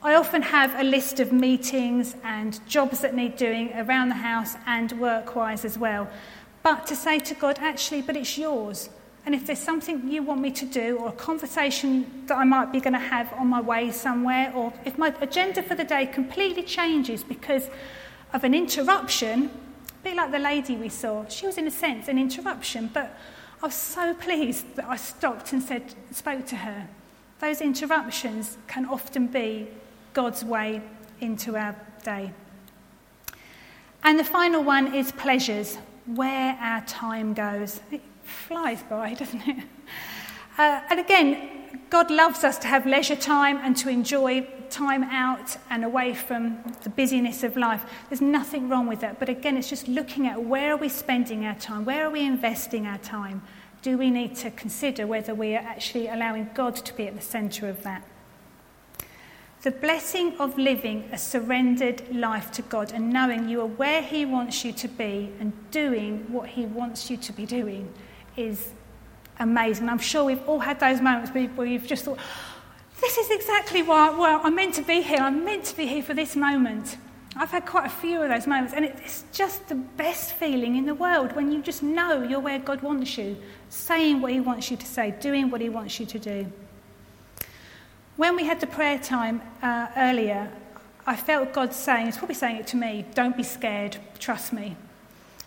I 0.00 0.14
often 0.14 0.42
have 0.42 0.78
a 0.78 0.84
list 0.84 1.18
of 1.18 1.32
meetings 1.32 2.14
and 2.22 2.60
jobs 2.68 3.00
that 3.00 3.14
need 3.16 3.36
doing 3.36 3.72
around 3.74 4.10
the 4.10 4.14
house 4.14 4.54
and 4.64 4.92
work 4.92 5.34
wise 5.34 5.64
as 5.64 5.76
well. 5.76 6.08
But 6.62 6.86
to 6.86 6.94
say 6.94 7.18
to 7.18 7.34
God, 7.34 7.58
actually, 7.58 8.02
but 8.02 8.16
it's 8.16 8.38
yours. 8.38 8.90
And 9.26 9.34
if 9.34 9.44
there's 9.44 9.58
something 9.58 10.08
you 10.08 10.22
want 10.22 10.40
me 10.40 10.52
to 10.52 10.64
do, 10.64 10.98
or 10.98 11.08
a 11.08 11.12
conversation 11.12 12.24
that 12.26 12.38
I 12.38 12.44
might 12.44 12.70
be 12.70 12.80
going 12.80 12.92
to 12.92 13.00
have 13.00 13.32
on 13.32 13.48
my 13.48 13.60
way 13.60 13.90
somewhere, 13.90 14.52
or 14.54 14.72
if 14.84 14.96
my 14.98 15.12
agenda 15.20 15.64
for 15.64 15.74
the 15.74 15.82
day 15.82 16.06
completely 16.06 16.62
changes 16.62 17.24
because 17.24 17.68
of 18.32 18.44
an 18.44 18.54
interruption, 18.54 19.46
a 19.46 20.04
bit 20.04 20.14
like 20.14 20.30
the 20.30 20.38
lady 20.38 20.76
we 20.76 20.90
saw, 20.90 21.26
she 21.26 21.44
was 21.44 21.58
in 21.58 21.66
a 21.66 21.72
sense 21.72 22.06
an 22.06 22.18
interruption, 22.18 22.88
but 22.94 23.18
I 23.60 23.66
was 23.66 23.74
so 23.74 24.14
pleased 24.20 24.76
that 24.76 24.86
I 24.86 24.94
stopped 24.94 25.52
and 25.52 25.60
said, 25.60 25.92
spoke 26.12 26.46
to 26.46 26.56
her. 26.56 26.86
Those 27.40 27.60
interruptions 27.60 28.58
can 28.68 28.86
often 28.86 29.26
be 29.26 29.66
God's 30.18 30.44
way 30.44 30.82
into 31.20 31.56
our 31.56 31.76
day. 32.02 32.32
And 34.02 34.18
the 34.18 34.24
final 34.24 34.64
one 34.64 34.92
is 34.92 35.12
pleasures, 35.12 35.76
where 36.06 36.58
our 36.60 36.80
time 36.86 37.34
goes. 37.34 37.80
It 37.92 38.00
flies 38.24 38.82
by, 38.82 39.14
doesn't 39.22 39.46
it? 39.46 39.64
Uh, 40.58 40.80
and 40.90 40.98
again, 40.98 41.82
God 41.88 42.10
loves 42.10 42.42
us 42.42 42.58
to 42.58 42.66
have 42.66 42.84
leisure 42.84 43.14
time 43.14 43.58
and 43.58 43.76
to 43.76 43.88
enjoy 43.88 44.44
time 44.70 45.04
out 45.04 45.56
and 45.70 45.84
away 45.84 46.14
from 46.14 46.64
the 46.82 46.90
busyness 46.90 47.44
of 47.44 47.56
life. 47.56 47.84
There's 48.08 48.20
nothing 48.20 48.68
wrong 48.68 48.88
with 48.88 48.98
that. 49.02 49.20
But 49.20 49.28
again, 49.28 49.56
it's 49.56 49.70
just 49.70 49.86
looking 49.86 50.26
at 50.26 50.42
where 50.42 50.72
are 50.72 50.76
we 50.76 50.88
spending 50.88 51.46
our 51.46 51.54
time? 51.54 51.84
Where 51.84 52.04
are 52.04 52.10
we 52.10 52.26
investing 52.26 52.88
our 52.88 52.98
time? 52.98 53.40
Do 53.82 53.96
we 53.96 54.10
need 54.10 54.34
to 54.38 54.50
consider 54.50 55.06
whether 55.06 55.32
we 55.32 55.54
are 55.54 55.64
actually 55.64 56.08
allowing 56.08 56.50
God 56.54 56.74
to 56.74 56.92
be 56.94 57.06
at 57.06 57.14
the 57.14 57.22
centre 57.22 57.68
of 57.68 57.84
that? 57.84 58.02
The 59.62 59.72
blessing 59.72 60.38
of 60.38 60.56
living 60.56 61.08
a 61.10 61.18
surrendered 61.18 62.14
life 62.14 62.52
to 62.52 62.62
God 62.62 62.92
and 62.92 63.12
knowing 63.12 63.48
you 63.48 63.60
are 63.60 63.66
where 63.66 64.02
He 64.02 64.24
wants 64.24 64.64
you 64.64 64.72
to 64.72 64.86
be 64.86 65.32
and 65.40 65.52
doing 65.72 66.26
what 66.32 66.48
He 66.48 66.64
wants 66.64 67.10
you 67.10 67.16
to 67.16 67.32
be 67.32 67.44
doing 67.44 67.92
is 68.36 68.70
amazing. 69.40 69.88
I'm 69.88 69.98
sure 69.98 70.22
we've 70.22 70.48
all 70.48 70.60
had 70.60 70.78
those 70.78 71.00
moments 71.00 71.32
where 71.32 71.66
you've 71.66 71.88
just 71.88 72.04
thought, 72.04 72.18
this 73.00 73.18
is 73.18 73.30
exactly 73.30 73.82
why 73.82 74.10
well, 74.10 74.40
I'm 74.44 74.54
meant 74.54 74.74
to 74.74 74.82
be 74.82 75.02
here. 75.02 75.18
I'm 75.18 75.44
meant 75.44 75.64
to 75.64 75.76
be 75.76 75.86
here 75.86 76.04
for 76.04 76.14
this 76.14 76.36
moment. 76.36 76.96
I've 77.36 77.50
had 77.50 77.66
quite 77.66 77.86
a 77.86 77.90
few 77.90 78.22
of 78.22 78.28
those 78.28 78.46
moments, 78.46 78.74
and 78.74 78.84
it's 78.84 79.24
just 79.32 79.68
the 79.68 79.74
best 79.74 80.32
feeling 80.32 80.76
in 80.76 80.86
the 80.86 80.94
world 80.94 81.34
when 81.36 81.52
you 81.52 81.62
just 81.62 81.82
know 81.82 82.22
you're 82.22 82.40
where 82.40 82.58
God 82.58 82.80
wants 82.82 83.18
you, 83.18 83.36
saying 83.68 84.20
what 84.20 84.32
He 84.32 84.40
wants 84.40 84.70
you 84.70 84.76
to 84.76 84.86
say, 84.86 85.14
doing 85.20 85.50
what 85.50 85.60
He 85.60 85.68
wants 85.68 86.00
you 86.00 86.06
to 86.06 86.18
do. 86.18 86.52
When 88.18 88.34
we 88.34 88.42
had 88.42 88.58
the 88.58 88.66
prayer 88.66 88.98
time 88.98 89.40
uh, 89.62 89.86
earlier, 89.96 90.50
I 91.06 91.14
felt 91.14 91.52
God 91.52 91.72
saying, 91.72 92.06
He's 92.06 92.16
probably 92.16 92.34
saying 92.34 92.56
it 92.56 92.66
to 92.66 92.76
me, 92.76 93.06
don't 93.14 93.36
be 93.36 93.44
scared, 93.44 93.96
trust 94.18 94.52
me. 94.52 94.74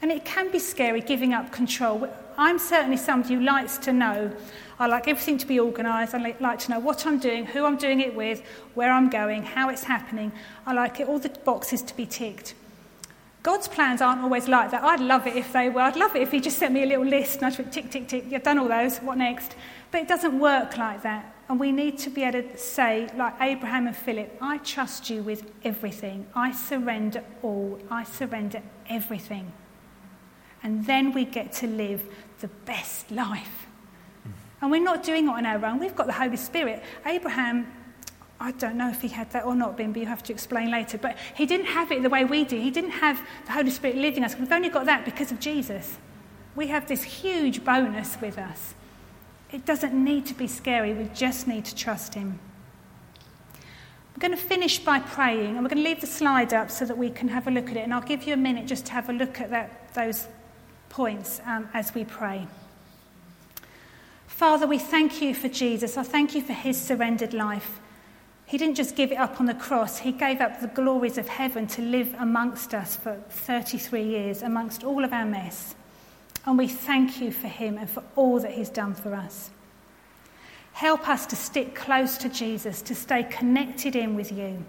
And 0.02 0.10
it 0.10 0.24
can 0.24 0.50
be 0.54 0.60
scary 0.60 1.02
giving 1.02 1.34
up 1.34 1.52
control. 1.52 2.08
I'm 2.38 2.58
certainly 2.58 2.96
somebody 2.96 3.34
who 3.34 3.42
likes 3.42 3.78
to 3.80 3.92
know. 3.92 4.32
I 4.80 4.88
like 4.88 5.10
everything 5.10 5.38
to 5.40 5.46
be 5.46 5.60
organised. 5.60 6.14
I 6.14 6.34
like 6.40 6.60
to 6.60 6.72
know 6.72 6.80
what 6.80 7.06
I'm 7.06 7.20
doing, 7.20 7.46
who 7.46 7.66
I'm 7.66 7.76
doing 7.76 8.00
it 8.00 8.16
with, 8.16 8.42
where 8.74 8.94
I'm 8.94 9.10
going, 9.10 9.44
how 9.44 9.68
it's 9.68 9.84
happening. 9.84 10.32
I 10.66 10.72
like 10.72 11.02
it, 11.02 11.10
all 11.10 11.20
the 11.20 11.28
boxes 11.28 11.82
to 11.82 11.98
be 11.98 12.06
ticked. 12.06 12.56
God's 13.44 13.68
plans 13.68 14.02
aren't 14.02 14.22
always 14.22 14.48
like 14.48 14.72
that. 14.72 14.82
I'd 14.82 15.02
love 15.02 15.28
it 15.28 15.36
if 15.36 15.52
they 15.52 15.68
were. 15.68 15.82
I'd 15.82 15.98
love 15.98 16.16
it 16.16 16.22
if 16.22 16.32
He 16.32 16.40
just 16.40 16.58
sent 16.58 16.74
me 16.74 16.84
a 16.84 16.86
little 16.86 17.06
list 17.06 17.42
and 17.42 17.54
I'd 17.54 17.72
tick, 17.74 17.92
tick, 17.92 18.08
tick. 18.08 18.24
You've 18.30 18.44
done 18.44 18.60
all 18.60 18.70
those. 18.70 19.00
What 19.00 19.18
next? 19.18 19.58
But 19.92 20.04
it 20.04 20.08
doesn't 20.08 20.40
work 20.40 20.78
like 20.78 21.04
that. 21.04 21.36
And 21.50 21.60
we 21.60 21.72
need 21.72 21.98
to 22.00 22.10
be 22.10 22.24
able 22.24 22.44
to 22.44 22.58
say, 22.58 23.10
like 23.18 23.34
Abraham 23.42 23.88
and 23.88 23.96
Philip, 23.96 24.38
I 24.40 24.58
trust 24.60 25.10
you 25.10 25.22
with 25.22 25.52
everything. 25.64 26.28
I 26.34 26.52
surrender 26.54 27.24
all. 27.42 27.80
I 27.90 28.04
surrender 28.04 28.62
everything. 28.88 29.52
And 30.64 30.86
then 30.86 31.14
we 31.14 31.26
get 31.26 31.52
to 31.54 31.68
live 31.68 32.04
the 32.40 32.48
best 32.66 33.12
life. 33.12 33.68
And 34.62 34.72
we're 34.72 34.84
not 34.84 35.04
doing 35.04 35.26
it 35.26 35.32
on 35.32 35.46
our 35.46 35.66
own. 35.66 35.80
We've 35.80 35.96
got 35.96 36.08
the 36.08 36.14
Holy 36.14 36.38
Spirit. 36.38 36.84
Abraham 37.06 37.68
I 38.42 38.52
don't 38.54 38.76
know 38.76 38.90
if 38.90 39.02
he 39.02 39.08
had 39.08 39.30
that 39.34 39.46
or 39.46 39.54
not, 39.54 39.78
Ben, 39.78 39.94
but 39.94 40.00
you 40.00 40.08
have 40.08 40.24
to 40.24 40.34
explain 40.34 40.72
later. 40.72 40.98
But 40.98 41.16
he 41.36 41.46
didn't 41.46 41.68
have 41.68 41.92
it 41.92 42.02
the 42.02 42.10
way 42.10 42.26
we 42.26 42.44
do. 42.44 42.60
He 42.60 42.72
didn't 42.72 42.90
have 42.90 43.22
the 43.46 43.52
Holy 43.52 43.70
Spirit 43.70 43.98
living 43.98 44.24
us. 44.24 44.36
We've 44.36 44.52
only 44.52 44.70
got 44.70 44.88
that 44.88 45.06
because 45.06 45.32
of 45.32 45.40
Jesus. 45.40 46.00
We 46.56 46.66
have 46.68 46.88
this 46.88 47.04
huge 47.04 47.64
bonus 47.64 48.20
with 48.20 48.40
us. 48.40 48.74
It 49.52 49.66
doesn't 49.66 49.94
need 49.94 50.26
to 50.28 50.34
be 50.34 50.48
scary, 50.48 50.94
we 50.94 51.10
just 51.14 51.48
need 51.48 51.66
to 51.66 51.76
trust 51.76 52.14
him. 52.14 52.40
We're 54.16 54.28
going 54.28 54.38
to 54.38 54.46
finish 54.46 54.80
by 54.80 55.00
praying, 55.00 55.56
and 55.56 55.64
we're 55.64 55.70
going 55.70 55.84
to 55.84 55.90
leave 55.90 56.02
the 56.02 56.08
slide 56.08 56.54
up 56.54 56.70
so 56.70 56.86
that 56.86 56.98
we 56.98 57.10
can 57.10 57.28
have 57.28 57.48
a 57.48 57.52
look 57.52 57.70
at 57.70 57.78
it. 57.78 57.82
And 57.82 57.94
I'll 57.94 58.02
give 58.02 58.24
you 58.24 58.34
a 58.34 58.38
minute 58.38 58.68
just 58.68 58.86
to 58.88 58.92
have 58.94 59.10
a 59.10 59.14
look 59.14 59.42
at 59.42 59.50
that, 59.50 59.94
those 59.94 60.28
points 60.90 61.42
um, 61.46 61.68
as 61.74 61.94
we 61.96 62.06
pray. 62.06 62.48
Father, 64.28 64.68
we 64.68 64.78
thank 64.78 65.22
you 65.22 65.34
for 65.34 65.50
Jesus. 65.50 65.98
I 65.98 66.04
thank 66.04 66.36
you 66.36 66.42
for 66.42 66.54
his 66.54 66.80
surrendered 66.80 67.34
life. 67.34 67.80
He 68.46 68.58
didn't 68.58 68.76
just 68.76 68.96
give 68.96 69.12
it 69.12 69.16
up 69.16 69.40
on 69.40 69.46
the 69.46 69.54
cross, 69.54 70.00
he 70.00 70.12
gave 70.12 70.42
up 70.42 70.60
the 70.60 70.68
glories 70.68 71.18
of 71.18 71.28
heaven 71.28 71.68
to 71.68 71.82
live 71.82 72.14
amongst 72.20 72.74
us 72.74 72.98
for 72.98 73.16
33 73.30 74.04
years, 74.04 74.42
amongst 74.42 74.84
all 74.84 75.06
of 75.06 75.14
our 75.14 75.26
mess. 75.26 75.74
And 76.46 76.58
we 76.58 76.68
thank 76.68 77.22
you 77.22 77.32
for 77.32 77.48
him 77.48 77.78
and 77.78 77.90
for 77.90 78.04
all 78.16 78.40
that 78.40 78.52
he's 78.52 78.70
done 78.70 78.96
for 78.96 79.14
us. 79.14 79.52
Help 80.74 81.08
us 81.08 81.26
to 81.28 81.36
stick 81.36 81.76
close 81.76 82.18
to 82.18 82.30
Jesus, 82.30 82.82
to 82.84 82.96
stay 82.96 83.24
connected 83.24 83.96
in 83.96 84.16
with 84.16 84.32
you. 84.32 84.64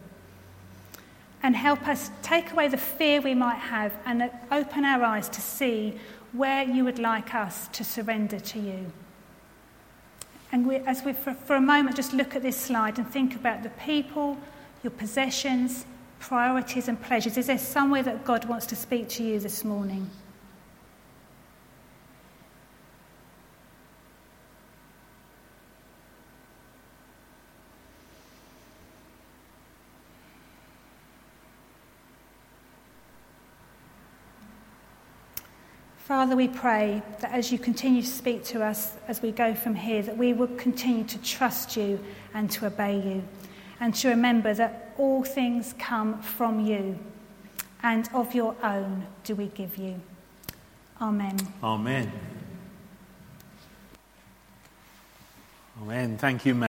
And 1.42 1.56
help 1.56 1.88
us 1.88 2.10
take 2.22 2.52
away 2.52 2.68
the 2.68 2.76
fear 2.76 3.20
we 3.20 3.34
might 3.34 3.58
have 3.58 3.92
and 4.04 4.30
open 4.50 4.84
our 4.84 5.02
eyes 5.02 5.28
to 5.30 5.40
see 5.40 5.98
where 6.32 6.62
you 6.64 6.84
would 6.84 6.98
like 6.98 7.34
us 7.34 7.68
to 7.68 7.84
surrender 7.84 8.38
to 8.38 8.58
you. 8.58 8.92
And 10.52 10.66
we, 10.66 10.76
as 10.76 11.02
we, 11.02 11.14
for, 11.14 11.32
for 11.32 11.56
a 11.56 11.60
moment, 11.60 11.96
just 11.96 12.12
look 12.12 12.36
at 12.36 12.42
this 12.42 12.56
slide 12.56 12.98
and 12.98 13.08
think 13.08 13.34
about 13.34 13.62
the 13.62 13.70
people, 13.70 14.36
your 14.82 14.90
possessions, 14.90 15.86
priorities, 16.20 16.88
and 16.88 17.00
pleasures. 17.00 17.38
Is 17.38 17.46
there 17.46 17.58
somewhere 17.58 18.02
that 18.02 18.24
God 18.24 18.44
wants 18.44 18.66
to 18.66 18.76
speak 18.76 19.08
to 19.10 19.24
you 19.24 19.40
this 19.40 19.64
morning? 19.64 20.10
Father, 36.12 36.36
we 36.36 36.46
pray 36.46 37.00
that 37.20 37.32
as 37.32 37.50
you 37.50 37.58
continue 37.58 38.02
to 38.02 38.06
speak 38.06 38.44
to 38.44 38.62
us 38.62 38.92
as 39.08 39.22
we 39.22 39.30
go 39.32 39.54
from 39.54 39.74
here, 39.74 40.02
that 40.02 40.18
we 40.18 40.34
will 40.34 40.54
continue 40.58 41.04
to 41.04 41.16
trust 41.22 41.74
you 41.74 41.98
and 42.34 42.50
to 42.50 42.66
obey 42.66 43.00
you, 43.00 43.24
and 43.80 43.94
to 43.94 44.10
remember 44.10 44.52
that 44.52 44.92
all 44.98 45.24
things 45.24 45.74
come 45.78 46.20
from 46.20 46.66
you, 46.66 46.98
and 47.82 48.10
of 48.12 48.34
your 48.34 48.54
own 48.62 49.06
do 49.24 49.34
we 49.34 49.46
give 49.46 49.78
you. 49.78 49.98
Amen. 51.00 51.38
Amen. 51.64 52.12
Amen. 55.80 56.18
Thank 56.18 56.44
you, 56.44 56.54